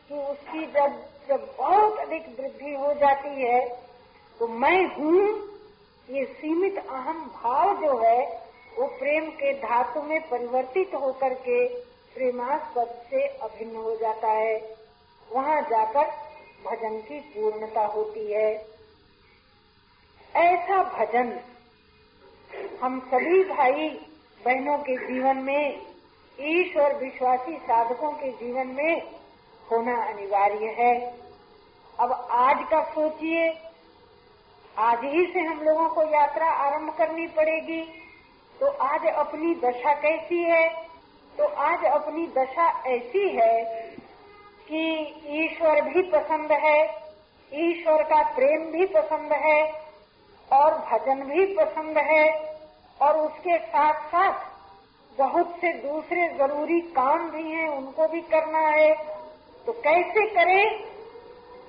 कि 0.09 0.17
उसकी 0.21 0.65
जब 0.71 0.99
जब 1.29 1.45
बहुत 1.57 1.99
अधिक 1.99 2.27
वृद्धि 2.39 2.73
हो 2.75 2.93
जाती 2.93 3.41
है 3.41 3.59
तो 4.39 4.47
मैं 4.47 4.79
हूँ, 4.95 5.19
ये 6.07 6.25
सीमित 6.25 6.77
अहम 6.79 7.19
भाव 7.35 7.73
जो 7.81 7.97
है 7.97 8.21
वो 8.79 8.87
प्रेम 8.87 9.29
के 9.29 9.53
धातु 9.53 10.01
में 10.01 10.29
परिवर्तित 10.29 10.91
होकर 10.95 11.33
के 11.33 11.67
प्रेमास्पद 12.13 13.01
से 13.09 13.27
अभिन्न 13.27 13.75
हो 13.75 13.95
जाता 13.95 14.27
है। 14.27 14.77
वहाँ 15.31 15.61
जाकर 15.61 16.07
भजन 16.65 17.01
की 17.01 17.19
पूर्णता 17.19 17.85
होती 17.85 18.31
है। 18.31 18.65
ऐसा 20.35 20.83
भजन 20.83 21.39
हम 22.81 22.99
सभी 22.99 23.43
भाई 23.43 23.89
बहनों 24.45 24.77
के 24.77 24.95
जीवन 25.07 25.37
में, 25.37 25.81
ईश्वर 26.39 26.95
विश्वासी 26.95 27.57
साधकों 27.57 28.11
के 28.11 28.31
जीवन 28.31 28.67
में 28.67 29.01
होना 29.71 30.03
अनिवार्य 30.03 30.65
है। 30.65 31.17
अब 31.99 32.27
आज 32.31 32.57
का 32.71 32.83
सोचिए, 32.83 33.49
आज 34.77 34.99
ही 35.03 35.25
से 35.33 35.39
हम 35.39 35.61
लोगों 35.61 35.89
को 35.89 36.03
यात्रा 36.03 36.45
आरंभ 36.45 36.97
करनी 36.97 37.27
पड़ेगी। 37.27 37.81
तो 38.61 38.67
आज 38.67 39.07
अपनी 39.07 39.55
दशा 39.55 39.93
कैसी 39.93 40.43
है? 40.43 40.69
तो 41.37 41.45
आज 41.47 41.85
अपनी 41.85 42.27
दशा 42.27 42.83
ऐसी 42.85 43.29
है 43.29 43.63
कि 44.67 44.81
ईश्वर 45.27 45.81
भी 45.81 46.01
पसंद 46.01 46.51
है, 46.51 46.83
ईश्वर 47.53 48.03
का 48.03 48.23
प्रेम 48.35 48.71
भी 48.71 48.85
पसंद 48.85 49.33
है, 49.33 49.81
और 50.51 50.73
भजन 50.73 51.23
भी 51.23 51.45
पसंद 51.45 51.97
है, 51.97 52.55
और 53.01 53.17
उसके 53.17 53.57
साथ 53.57 53.93
साथ 53.93 54.33
बहुत 55.19 55.49
से 55.49 55.73
दूसरे 55.73 56.29
ज़रूरी 56.29 56.81
काम 56.81 57.31
भी 57.31 57.51
हैं, 57.51 57.69
उनको 57.69 58.07
भी 58.07 58.21
करना 58.21 58.59
है। 58.59 58.93
तो 59.65 59.71
कैसे 59.71 60.29
करें? 60.29 60.83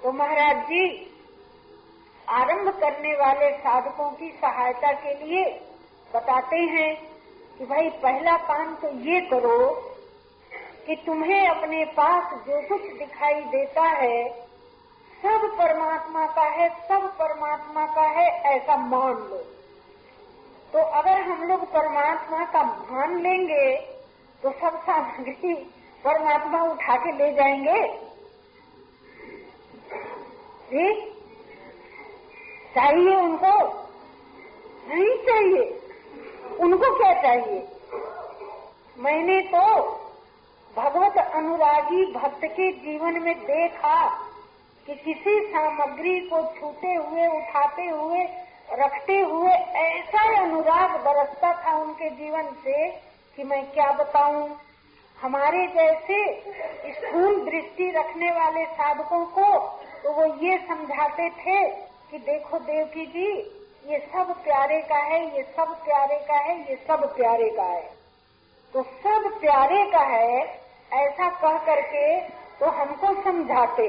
तो 0.03 0.13
महाराज 0.13 0.57
जी, 0.57 1.15
आरंभ 2.29 2.81
करने 2.81 3.15
वाले 3.15 3.59
साधकों 3.59 4.11
की 4.11 4.31
सहायता 4.31 4.93
के 4.93 5.25
लिए 5.25 5.69
बताते 6.15 6.57
हैं 6.57 7.17
कि 7.59 7.65
भाई, 7.65 7.91
पहला 7.91 8.37
काम 8.37 8.75
तो 8.75 8.89
ये 8.89 9.21
करो 9.21 9.69
कि 10.87 10.97
तुम्हें 11.07 11.49
अपने 11.49 11.85
पास 11.85 12.35
जो 12.35 12.69
कुछ 12.69 12.83
दिखाई 12.99 13.41
देता 13.41 13.83
है, 13.83 14.43
सब 15.23 15.57
परमात्मा 15.59 16.27
का 16.27 16.43
है, 16.43 16.69
सब 16.89 17.19
परमात्मा 17.19 17.87
का 17.87 18.03
है, 18.03 18.43
ऐसा 18.43 18.77
मान 18.77 19.13
लो। 19.13 19.47
तो 20.73 20.79
अगर 20.79 21.21
हम 21.21 21.49
लोग 21.49 21.65
परमात्मा 21.65 22.45
का 22.45 22.63
मान 22.63 23.23
लेंगे 23.23 23.77
तो 24.43 24.51
सब 24.51 24.83
सामग्री 24.83 25.55
परमात्मा 26.05 26.63
उठा 26.63 26.97
के 26.97 27.13
ले 27.13 27.33
जाएँगे। 27.33 27.89
ठीक 30.71 31.13
चाहिए 32.75 33.17
उनको? 33.17 33.83
नहीं 34.89 35.17
चाहिए। 35.17 35.82
उनको 36.61 36.99
क्या 36.99 37.23
चाहिए? 37.23 37.69
मैंने 38.99 39.41
तो 39.41 39.83
भगवत 40.77 41.19
अनुरागी 41.19 42.13
भक्त 42.13 42.41
के 42.45 42.73
जीवन 42.73 43.23
में 43.23 43.39
देखा 43.39 44.09
कि 44.87 44.95
किसी 44.95 45.41
सामग्री 45.41 46.21
को 46.21 46.43
छूते 46.43 46.95
हुए, 46.95 47.27
उठाते 47.27 47.83
हुए, 47.83 48.29
रखते 48.73 49.21
हुए 49.21 49.51
ऐसा 49.51 50.43
अनुराग 50.43 50.91
बरसता 50.91 51.53
था 51.53 51.77
उनके 51.77 52.11
जीवन 52.11 52.43
से 52.43 52.91
कि 53.37 53.45
मैं 53.45 53.73
क्या 53.73 53.93
बताऊँ? 53.93 54.59
हमारे 55.23 55.67
जैसे 55.67 56.41
स्थूल 56.93 57.51
दृष्टि 57.51 57.91
रखने 57.91 58.31
वाले 58.31 58.67
साधकों 58.67 59.25
को 59.25 59.59
तो 60.03 60.13
वो 60.13 60.25
ये 60.25 60.59
समझाते 60.59 61.31
थे 61.31 61.71
कि 62.11 62.19
देखो 62.19 62.59
देवकी 62.59 63.07
जी 63.07 63.59
ये 63.85 63.99
सब 64.13 64.33
प्यारे 64.45 64.81
का 64.81 64.97
है, 64.97 65.25
ये 65.37 65.43
सब 65.57 65.75
प्यारे 65.85 66.19
का 66.19 66.37
है, 66.37 66.59
ये 66.71 66.77
सब 66.89 67.15
प्यारे 67.17 67.49
का 67.51 67.63
है। 67.63 67.91
तो 68.75 68.83
सब 68.83 69.31
प्यारे 69.41 69.85
का 69.91 70.05
है, 70.09 70.41
ऐसा 70.93 71.29
कह 71.41 71.59
करके 71.67 72.21
तो 72.59 72.71
हमको 72.71 73.13
समझाते 73.23 73.89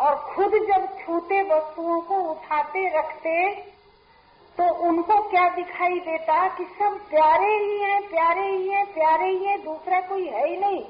और 0.00 0.14
खुद 0.26 0.52
जब 0.68 0.86
छूते 0.98 1.42
वस्तुओं 1.44 2.00
को 2.00 2.20
उठाते, 2.22 2.88
रखते 2.88 3.50
तो 4.58 4.68
उनको 4.84 5.18
क्या 5.30 5.48
दिखाई 5.48 5.98
देता 6.00 6.46
कि 6.48 6.64
सब 6.78 6.98
प्यारे 7.10 7.54
ही 7.56 7.80
हैं, 7.80 8.00
प्यारे 8.08 8.46
ही 8.46 8.68
हैं, 8.68 8.84
प्यारे 8.94 9.28
ही 9.28 9.44
हैं, 9.44 9.62
दूसरा 9.64 10.00
कोई 10.00 10.26
है 10.26 10.46
ही 10.48 10.56
नहीं, 10.56 10.82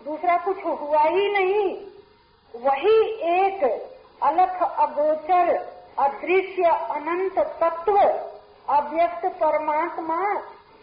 दूसरा 0.00 0.36
कुछ 0.38 0.64
हुआ 0.64 1.02
ही 1.02 1.28
नहीं। 1.32 1.68
वही 2.54 2.98
एक 3.32 3.64
अलख 4.22 4.62
अगोचर 4.62 5.56
अदृश्य 5.98 6.62
अनंत 6.90 7.38
तत्व 7.38 7.98
अव्यक्त 8.68 9.26
परमात्मा 9.26 10.32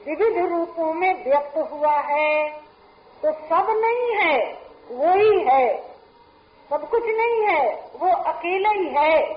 विविध 0.07 0.51
रूपों 0.51 0.93
में 0.93 1.23
व्यक्त 1.23 1.57
हुआ 1.57 1.97
है। 1.97 2.49
तो 3.23 3.31
सब 3.31 3.67
नहीं 3.69 4.15
है, 4.15 4.53
वो 4.91 5.13
ही 5.13 5.43
है। 5.43 5.77
सब 6.69 6.89
कुछ 6.89 7.03
नहीं 7.03 7.47
है, 7.47 7.75
वो 7.75 8.07
अकेला 8.11 8.69
ही 8.69 8.87
है। 8.87 9.33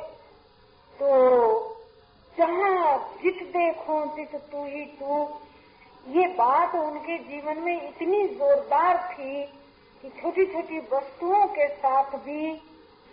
तो 1.00 1.08
जहाँ 2.38 3.12
जित 3.22 3.42
देखो, 3.42 4.16
जित 4.16 4.36
तू 4.36 4.64
ही 4.64 4.84
तू। 4.84 5.28
ये 6.08 6.26
बात 6.26 6.74
उनके 6.74 7.18
जीवन 7.18 7.58
में 7.58 7.88
इतनी 7.88 8.28
जोरदार 8.28 8.96
थी 9.12 9.44
कि 10.02 10.08
छोटी 10.08 10.46
छोटी 10.46 10.78
वस्तुओं 10.78 11.46
के 11.46 11.68
साथ 11.68 12.04
भी 12.04 12.52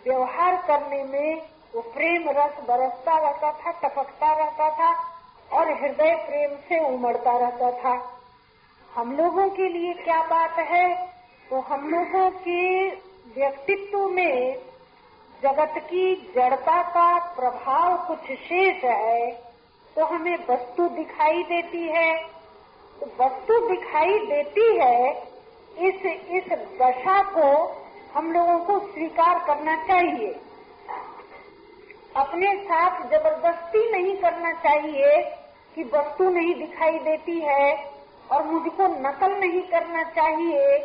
व्यवहार 0.04 0.56
करने 0.56 1.04
में 1.04 1.55
वो 1.74 1.80
प्रेम 1.94 2.28
रस 2.30 2.58
बरसता 2.68 3.16
रहता 3.18 3.52
था, 3.52 3.70
टपकता 3.80 4.32
रहता 4.34 4.68
था 4.70 4.90
और 5.50 5.72
हृदय 5.72 6.14
प्रेम 6.26 6.56
से 6.68 6.78
उमड़ता 6.86 7.36
रहता 7.38 7.70
था। 7.72 7.94
हम 8.90 9.16
लोगों 9.16 9.48
के 9.50 9.68
लिए 9.68 9.92
क्या 9.94 10.20
बात 10.26 10.58
है? 10.68 10.94
तो 11.50 11.60
हम 11.62 11.88
लोगों 11.90 12.30
के 12.38 12.88
व्यक्तित्व 13.34 14.08
में 14.08 14.56
जगत 15.42 15.74
की 15.80 16.14
जड़ता 16.36 16.82
का 16.90 17.18
प्रभाव 17.34 17.96
कुछ 18.06 18.32
शेष 18.38 18.84
है 18.84 19.30
तो 19.96 20.04
हमें 20.04 20.36
वस्तु 20.50 20.88
दिखाई 20.88 21.42
देती 21.42 21.82
है। 21.88 22.14
तो 23.00 23.06
वस्तु 23.20 23.58
दिखाई 23.68 24.18
देती 24.26 24.66
है, 24.78 25.10
इस 25.78 26.04
इस 26.36 26.52
दशा 26.80 27.22
को 27.30 27.48
हम 28.14 28.32
लोगों 28.32 28.58
को 28.60 28.78
स्वीकार 28.86 29.38
करना 29.46 29.76
चाहिए। 29.84 30.34
अपने 32.16 32.54
साथ 32.56 33.00
ज़बरदस्ती 33.10 33.90
नहीं 33.92 34.16
करना 34.16 34.52
चाहिए 34.52 35.22
कि 35.74 35.82
वस्तु 35.84 36.24
नहीं 36.24 36.54
दिखाई 36.54 36.98
देती 36.98 37.40
है 37.40 37.90
और 38.32 38.44
मुझको 38.44 38.86
नकल 39.00 39.32
नहीं 39.32 39.62
करना 39.62 40.02
चाहिए 40.02 40.78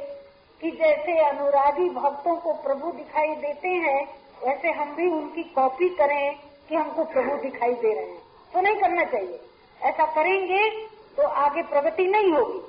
कि 0.61 0.71
जैसे 0.71 1.17
अनुरागी 1.19 1.89
भक्तों 1.89 2.35
को 2.35 2.53
प्रभु 2.53 2.91
दिखाई 2.91 3.35
देते 3.35 3.67
हैं, 3.67 4.15
वैसे 4.43 4.71
हम 4.71 4.95
भी 4.95 5.07
उनकी 5.11 5.43
कॉपी 5.43 5.89
करें 5.89 6.35
कि 6.69 6.75
हमको 6.75 7.03
प्रभु 7.03 7.35
दिखाई 7.35 7.73
दे 7.73 7.93
रहे 7.93 8.05
हैं। 8.05 8.21
तो 8.53 8.61
नहीं 8.61 8.75
करना 8.75 9.03
चाहिए। 9.03 9.39
ऐसा 9.81 10.05
करेंगे 10.05 10.69
तो 11.17 11.27
आगे 11.27 11.63
प्रगति 11.63 12.07
नहीं 12.07 12.31
होगी। 12.31 12.59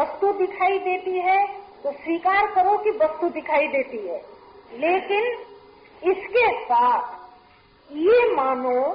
वस्तु 0.00 0.32
दिखाई 0.32 0.78
देती 0.78 1.18
है 1.18 1.46
तो 1.82 1.92
स्वीकार 1.92 2.46
करो 2.46 2.78
कि 2.78 2.90
वस्तु 2.90 3.28
दिखाई 3.28 3.68
देती 3.68 4.06
है। 4.06 4.22
लेकिन 4.72 5.26
इसके 6.10 6.64
साथ 6.64 7.23
ये 7.92 8.34
मानो 8.34 8.90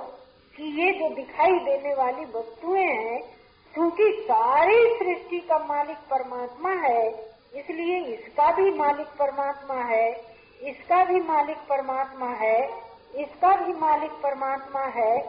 कि 0.55 0.63
ये 0.81 0.91
जो 0.91 1.15
दिखाई 1.15 1.51
देने 1.51 1.93
वाली 1.93 2.25
वस्तुएँ 2.25 2.83
हैं, 2.83 3.21
क्योंकि 3.73 4.11
सारी 4.21 4.95
सृष्टि 4.99 5.39
का 5.39 5.59
मालिक 5.59 5.97
परमात्मा 5.97 6.69
है, 6.69 7.09
इसलिए 7.55 7.99
इसका 7.99 8.51
भी 8.51 8.71
मालिक 8.71 9.07
परमात्मा 9.07 9.75
है, 9.75 10.11
इसका 10.61 11.03
भी 11.03 11.19
मालिक 11.19 11.57
परमात्मा 11.57 12.27
है, 12.27 12.69
इसका 13.15 13.55
भी 13.55 13.73
मालिक 13.73 14.11
परमात्मा 14.11 14.81
है, 14.81 15.21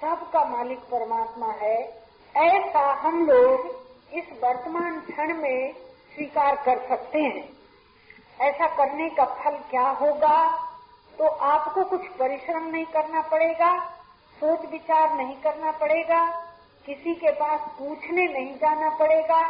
सबका 0.00 0.44
मालिक 0.44 0.78
परमात्मा 0.78 1.52
है। 1.52 2.02
ऐसा 2.36 2.92
हम 2.92 3.26
लोग 3.26 3.84
इस 4.14 4.24
वर्तमान 4.44 5.00
क्षण 5.00 5.34
में 5.34 5.72
स्वीकार 6.14 6.54
कर 6.54 6.88
सकते 6.88 7.18
हैं। 7.18 7.48
ऐसा 8.40 8.66
करने 8.66 9.08
का 9.08 9.24
फल 9.24 9.56
क्या 9.70 9.88
होगा? 9.88 10.64
तो 11.18 11.26
आपको 11.26 11.84
कुछ 11.84 12.06
परिश्रम 12.18 12.66
नहीं 12.66 12.84
करना 12.86 13.20
पड़ेगा, 13.22 13.72
सोच 14.38 14.64
विचार 14.70 15.14
नहीं 15.14 15.36
करना 15.36 15.70
पड़ेगा, 15.72 16.24
किसी 16.86 17.14
के 17.14 17.30
पास 17.32 17.60
पूछने 17.78 18.26
नहीं 18.28 18.54
जाना 18.54 18.88
पड़ेगा। 18.96 19.40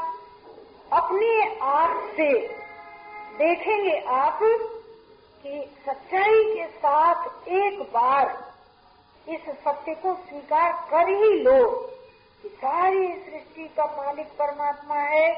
अपने 0.92 1.30
आप 1.62 2.02
से 2.16 2.30
देखेंगे 3.38 3.98
आप 4.16 4.38
कि 5.44 5.64
सच्चाई 5.86 6.44
के 6.46 6.66
साथ 6.66 7.48
एक 7.48 7.80
बार 7.94 8.26
इस 9.26 9.48
सत्य 9.58 9.94
को 9.94 10.14
स्वीकार 10.20 10.72
कर 10.90 11.08
ही 11.08 11.32
लो 11.42 11.64
कि 12.44 12.48
सारी 12.48 13.06
सृष्टि 13.14 13.64
का 13.76 13.84
मालिक 13.96 14.26
परमात्मा 14.38 14.94
है। 14.94 15.28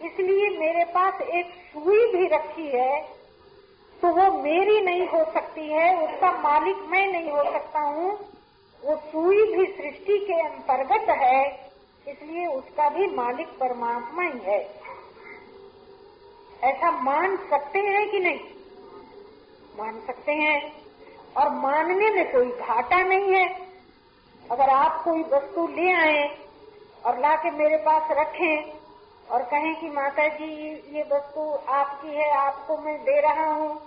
इसलिए 0.00 0.48
मेरे 0.58 0.84
पास 0.84 1.20
एक 1.20 1.52
सुई 1.72 2.06
भी 2.12 2.26
रखी 2.26 2.68
है 2.68 3.17
तो 4.02 4.08
वो 4.08 4.42
मेरी 4.42 4.80
नहीं 4.80 5.06
हो 5.08 5.24
सकती 5.24 5.66
है, 5.68 6.06
उसका 6.06 6.30
मालिक 6.32 6.76
मैं 6.88 7.06
नहीं 7.12 7.30
हो 7.30 7.42
सकता 7.44 7.80
हूँ। 7.80 8.10
वो 8.82 8.96
सुई 8.96 9.56
भी 9.56 9.66
सृष्टि 9.66 10.18
के 10.18 10.40
अंतर्गत 10.40 11.10
है, 11.10 11.70
इसलिए 12.06 12.46
उसका 12.46 12.88
भी 12.88 13.06
मालिक 13.06 13.48
परमात्मा 13.48 14.22
ही 14.22 14.38
है। 14.38 14.60
ऐसा 16.64 16.90
मान 16.90 17.36
सकते 17.36 17.78
हैं 17.78 18.10
कि 18.10 18.20
नहीं? 18.20 18.40
मान 19.78 20.00
सकते 20.06 20.32
हैं, 20.32 20.72
और 21.36 21.50
मानने 21.50 22.10
में 22.10 22.32
कोई 22.32 22.50
घाटा 22.50 23.02
नहीं 23.02 23.34
है। 23.34 23.46
अगर 24.50 24.70
आप 24.70 25.02
कोई 25.04 25.22
वस्तु 25.22 25.66
ले 25.66 25.92
आए 25.92 26.38
और 27.06 27.18
ला 27.18 27.34
के 27.36 27.50
मेरे 27.50 27.76
पास 27.76 28.08
रखें 28.10 28.72
और 29.30 29.42
कहें 29.42 29.74
कि 29.80 29.90
माता 29.90 30.28
जी 30.28 30.54
ये 30.96 31.02
वस्तु 31.02 31.40
आपकी 31.68 32.08
है, 32.08 32.30
आपको 32.30 32.76
मैं 32.76 32.98
दे 32.98 33.20
रहा 33.20 33.52
हूँ 33.54 33.80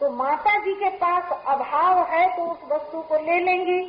तो 0.00 0.10
माता 0.10 0.58
जी 0.58 0.72
के 0.74 0.88
पास 0.96 1.30
अभाव 1.46 1.98
है 2.04 2.26
तो 2.36 2.42
उस 2.44 2.58
वस्तु 2.72 3.00
को 3.00 3.16
ले 3.16 3.38
लेंगी। 3.40 3.80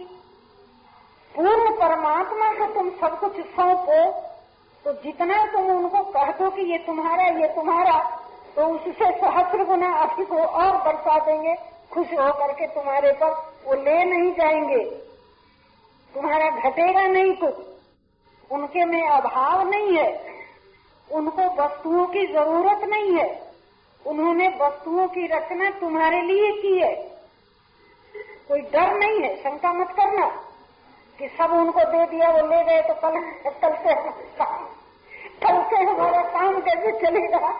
पूर्ण 1.35 1.71
परमात्मा 1.71 2.51
को 2.53 2.73
तुम 2.73 2.89
सब 2.91 3.19
कुछ 3.19 3.39
सौंपो 3.47 3.99
तो 4.85 4.93
जितना 4.93 5.45
तुम 5.45 5.65
उनको 5.67 6.03
कह 6.11 6.31
दो 6.31 6.49
कि 6.49 6.61
ये 6.71 6.77
तुम्हारा 6.77 7.23
ये 7.39 7.47
तुम्हारा 7.55 7.97
तो 8.55 8.65
उससे 8.65 9.11
सहस्र 9.13 9.63
गुना 9.65 9.93
अधिक 9.95 10.31
वो 10.31 10.43
और 10.43 10.77
बरसा 10.77 11.17
देंगे, 11.25 11.55
खुश 11.93 12.07
होकर 12.11 12.53
के 12.53 12.67
तुम्हारे 12.67 13.11
पर 13.13 13.31
वो 13.65 13.73
ले 13.73 14.03
नहीं 14.03 14.31
जाएँगे। 14.33 14.83
तुम्हारा 16.13 16.49
घटेगा 16.61 17.01
नहीं 17.03 17.33
कुछ 17.35 18.51
उनके 18.51 18.85
में 18.85 19.07
अभाव 19.09 19.67
नहीं 19.69 19.97
है, 19.97 20.09
उनको 21.09 21.43
वस्तुओं 21.55 22.05
की 22.05 22.25
ज़रूरत 22.25 22.83
नहीं 22.85 23.11
है। 23.13 23.46
उन्होंने 24.07 24.47
वस्तुओं 24.47 25.07
की 25.07 25.27
रचना 25.27 25.69
तुम्हारे 25.69 26.21
लिए 26.21 26.51
की 26.61 26.79
है। 26.79 26.95
कोई 28.47 28.61
डर 28.61 28.93
नहीं 28.93 29.21
है, 29.21 29.43
शंका 29.43 29.73
मत 29.73 29.87
करना 29.87 30.27
कि 31.19 31.27
सब 31.27 31.51
उनको 31.51 31.79
दे 31.79 32.05
दिया, 32.05 32.29
वो 32.29 32.47
ले 32.47 32.63
गए 32.63 32.81
तो 32.81 32.93
कल 32.93 33.19
कल 33.49 33.75
से 33.75 33.93
काम, 34.23 34.65
कल 35.43 35.69
से 35.69 35.83
हमारा 35.83 36.21
काम 36.21 36.59
कैसे 36.59 36.91
चलेगा? 36.91 37.51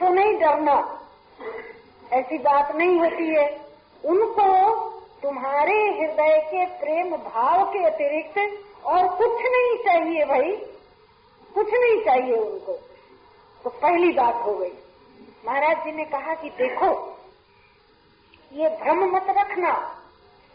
तो 0.00 0.08
नहीं 0.08 0.34
डरना, 0.34 1.06
ऐसी 2.12 2.38
बात 2.38 2.76
नहीं 2.76 2.98
होती 2.98 3.34
है। 3.34 3.60
उनको 4.04 4.74
तुम्हारे 5.22 5.72
हृदय 5.72 6.38
के 6.38 6.66
प्रेम 6.66 7.16
भाव 7.16 7.72
के 7.72 7.84
अतिरिक्त 7.84 8.64
और 8.84 9.08
कुछ 9.08 9.30
नहीं 9.30 9.78
चाहिए 9.78 10.24
भाई, 10.24 10.52
कुछ 11.54 11.74
नहीं 11.74 12.04
चाहिए 12.04 12.36
उनको। 12.36 12.72
तो 13.64 13.70
पहली 13.70 14.12
बात 14.12 14.34
हो 14.34 14.54
गई। 14.54 14.72
महाराज 15.46 15.84
जी 15.84 15.92
ने 15.92 16.04
कहा 16.04 16.34
कि 16.34 16.50
देखो, 16.50 17.18
ये 18.52 18.68
भ्रम 18.68 19.16
मत 19.16 19.26
रखना 19.28 19.98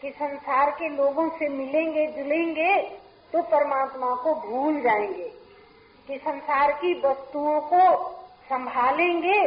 कि 0.02 0.10
संसार 0.10 0.70
के 0.70 0.88
लोगों 0.88 1.28
से 1.28 1.48
मिलेंगे, 1.48 2.06
जुलेंगे 2.06 2.82
तो 3.32 3.42
परमात्मा 3.42 4.14
को 4.14 4.34
भूल 4.34 4.80
जाएँगे। 4.80 5.32
कि 6.08 6.18
संसार 6.18 6.72
की 6.72 7.02
वस्तुओं 7.04 7.60
को 7.60 8.10
संभालेंगे 8.48 9.46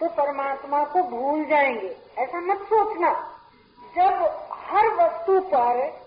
तो 0.00 0.08
परमात्मा 0.08 0.84
को 0.84 1.02
भूल 1.02 1.44
जाएँगे। 1.44 1.96
ऐसा 2.18 2.40
मत 2.40 2.58
सोचना। 2.58 3.38
जब 3.96 4.46
हर 4.52 4.86
वस्तु 4.88 5.40
पर 5.40 6.06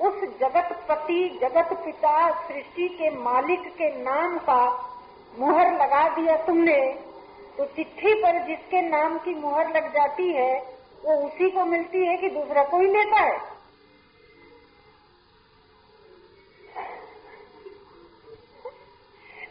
उस 0.00 0.38
जगत 0.38 0.86
पति, 0.88 1.38
जगत 1.40 1.68
पिता, 1.84 2.30
सृष्टि 2.48 2.88
के 2.88 3.10
मालिक 3.10 3.60
के 3.60 4.02
नाम 4.02 4.38
का 4.38 4.90
मुहर 5.38 5.72
लगा 5.72 6.08
दिया 6.08 6.36
तुमने 6.36 7.11
तो 7.58 7.64
चिट्ठी 7.64 8.14
पर 8.14 8.46
जिसके 8.46 8.82
नाम 8.82 9.18
की 9.18 9.34
मुहर 9.34 9.68
लग 9.76 9.94
जाती 9.94 10.32
है, 10.32 10.76
वो 11.04 11.14
उसी 11.26 11.50
को 11.50 11.64
मिलती 11.64 12.06
है 12.06 12.16
कि 12.16 12.28
दूसरा 12.28 12.64
कोई 12.64 12.86
लेता 12.86 13.20
है। 13.20 13.38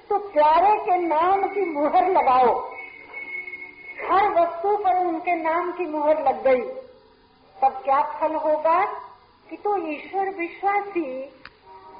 तो 0.09 0.17
प्यारे 0.17 0.77
के 0.79 0.97
नाम 0.97 1.47
की 1.47 1.65
मुहर 1.65 2.09
लगाओ। 2.09 2.71
हर 4.11 4.29
वस्तु 4.29 4.77
पर 4.77 4.97
उनके 4.97 5.35
नाम 5.35 5.71
की 5.71 5.85
मुहर 5.85 6.27
लग 6.27 6.43
गई। 6.43 6.61
तब 7.61 7.81
क्या 7.83 8.01
फल 8.01 8.35
होगा 8.35 8.85
कि 9.49 9.57
तो 9.57 9.87
ईश्वर 9.87 10.29
विश्वासी 10.29 11.25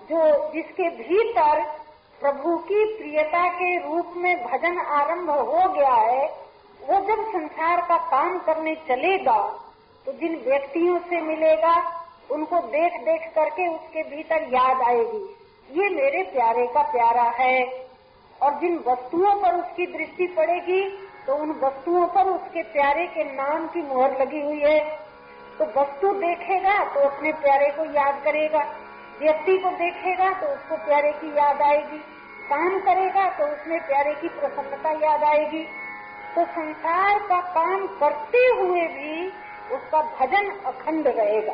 जो 0.09 0.51
जिसके 0.53 0.89
भीतर 0.89 1.80
प्रभु 2.21 2.57
की 2.63 2.83
प्रियता 2.97 3.47
के 3.49 3.75
रूप 3.79 4.13
में 4.17 4.43
भजन 4.43 4.77
आरंभ 4.95 5.29
हो 5.29 5.67
गया 5.69 5.93
है, 5.93 6.25
वो 6.79 6.99
जब 7.07 7.23
संसार 7.29 7.81
का 7.81 7.97
काम 8.09 8.37
करने 8.39 8.75
चलेगा 8.87 9.37
तो 10.05 10.11
जिन 10.11 10.35
व्यक्तियों 10.45 10.99
से 10.99 11.21
मिलेगा, 11.21 11.75
उनको 12.31 12.59
देख 12.67 12.93
देख 13.01 13.29
करके 13.35 13.67
उसके 13.67 14.03
भीतर 14.05 14.43
याद 14.53 14.81
आएगी। 14.81 15.23
ये 15.71 15.89
मेरे 15.89 16.21
प्यारे 16.23 16.67
का 16.67 16.81
प्यारा 16.91 17.23
है। 17.39 17.57
और 18.41 18.53
जिन 18.59 18.77
वस्तुओं 18.87 19.33
पर 19.41 19.55
उसकी 19.55 19.85
दृष्टि 19.87 20.27
पड़ेगी 20.27 20.81
तो 21.25 21.35
उन 21.35 21.51
वस्तुओं 21.63 22.05
पर 22.07 22.29
उसके 22.29 22.63
प्यारे 22.73 23.05
के 23.07 23.23
नाम 23.33 23.67
की 23.67 23.81
मोहर 23.83 24.19
लगी 24.21 24.41
हुई 24.41 24.59
है। 24.59 24.79
तो 25.59 25.65
वस्तु 25.75 26.13
देखेगा 26.19 26.77
तो 26.85 26.99
अपने 26.99 27.33
प्यारे 27.33 27.69
को 27.69 27.85
याद 27.93 28.21
करेगा। 28.23 28.63
व्यक्ति 29.21 29.57
को 29.57 29.69
देखेगा 29.77 30.29
तो 30.33 30.47
उसको 30.47 30.75
प्यारे 30.85 31.11
की 31.11 31.27
याद 31.37 31.61
आएगी। 31.61 31.97
काम 32.49 32.79
करेगा 32.79 33.27
तो 33.29 33.45
उसमें 33.45 33.79
प्यारे 33.87 34.13
की 34.13 34.29
प्रसन्नता 34.29 34.91
याद 35.01 35.23
आएगी। 35.23 35.63
तो 36.35 36.45
संसार 36.51 37.19
का 37.19 37.39
काम 37.51 37.85
करते 37.99 38.45
हुए 38.59 38.87
भी 38.87 39.27
उसका 39.75 40.01
भजन 40.17 40.49
अखंड 40.65 41.07
रहेगा। 41.07 41.53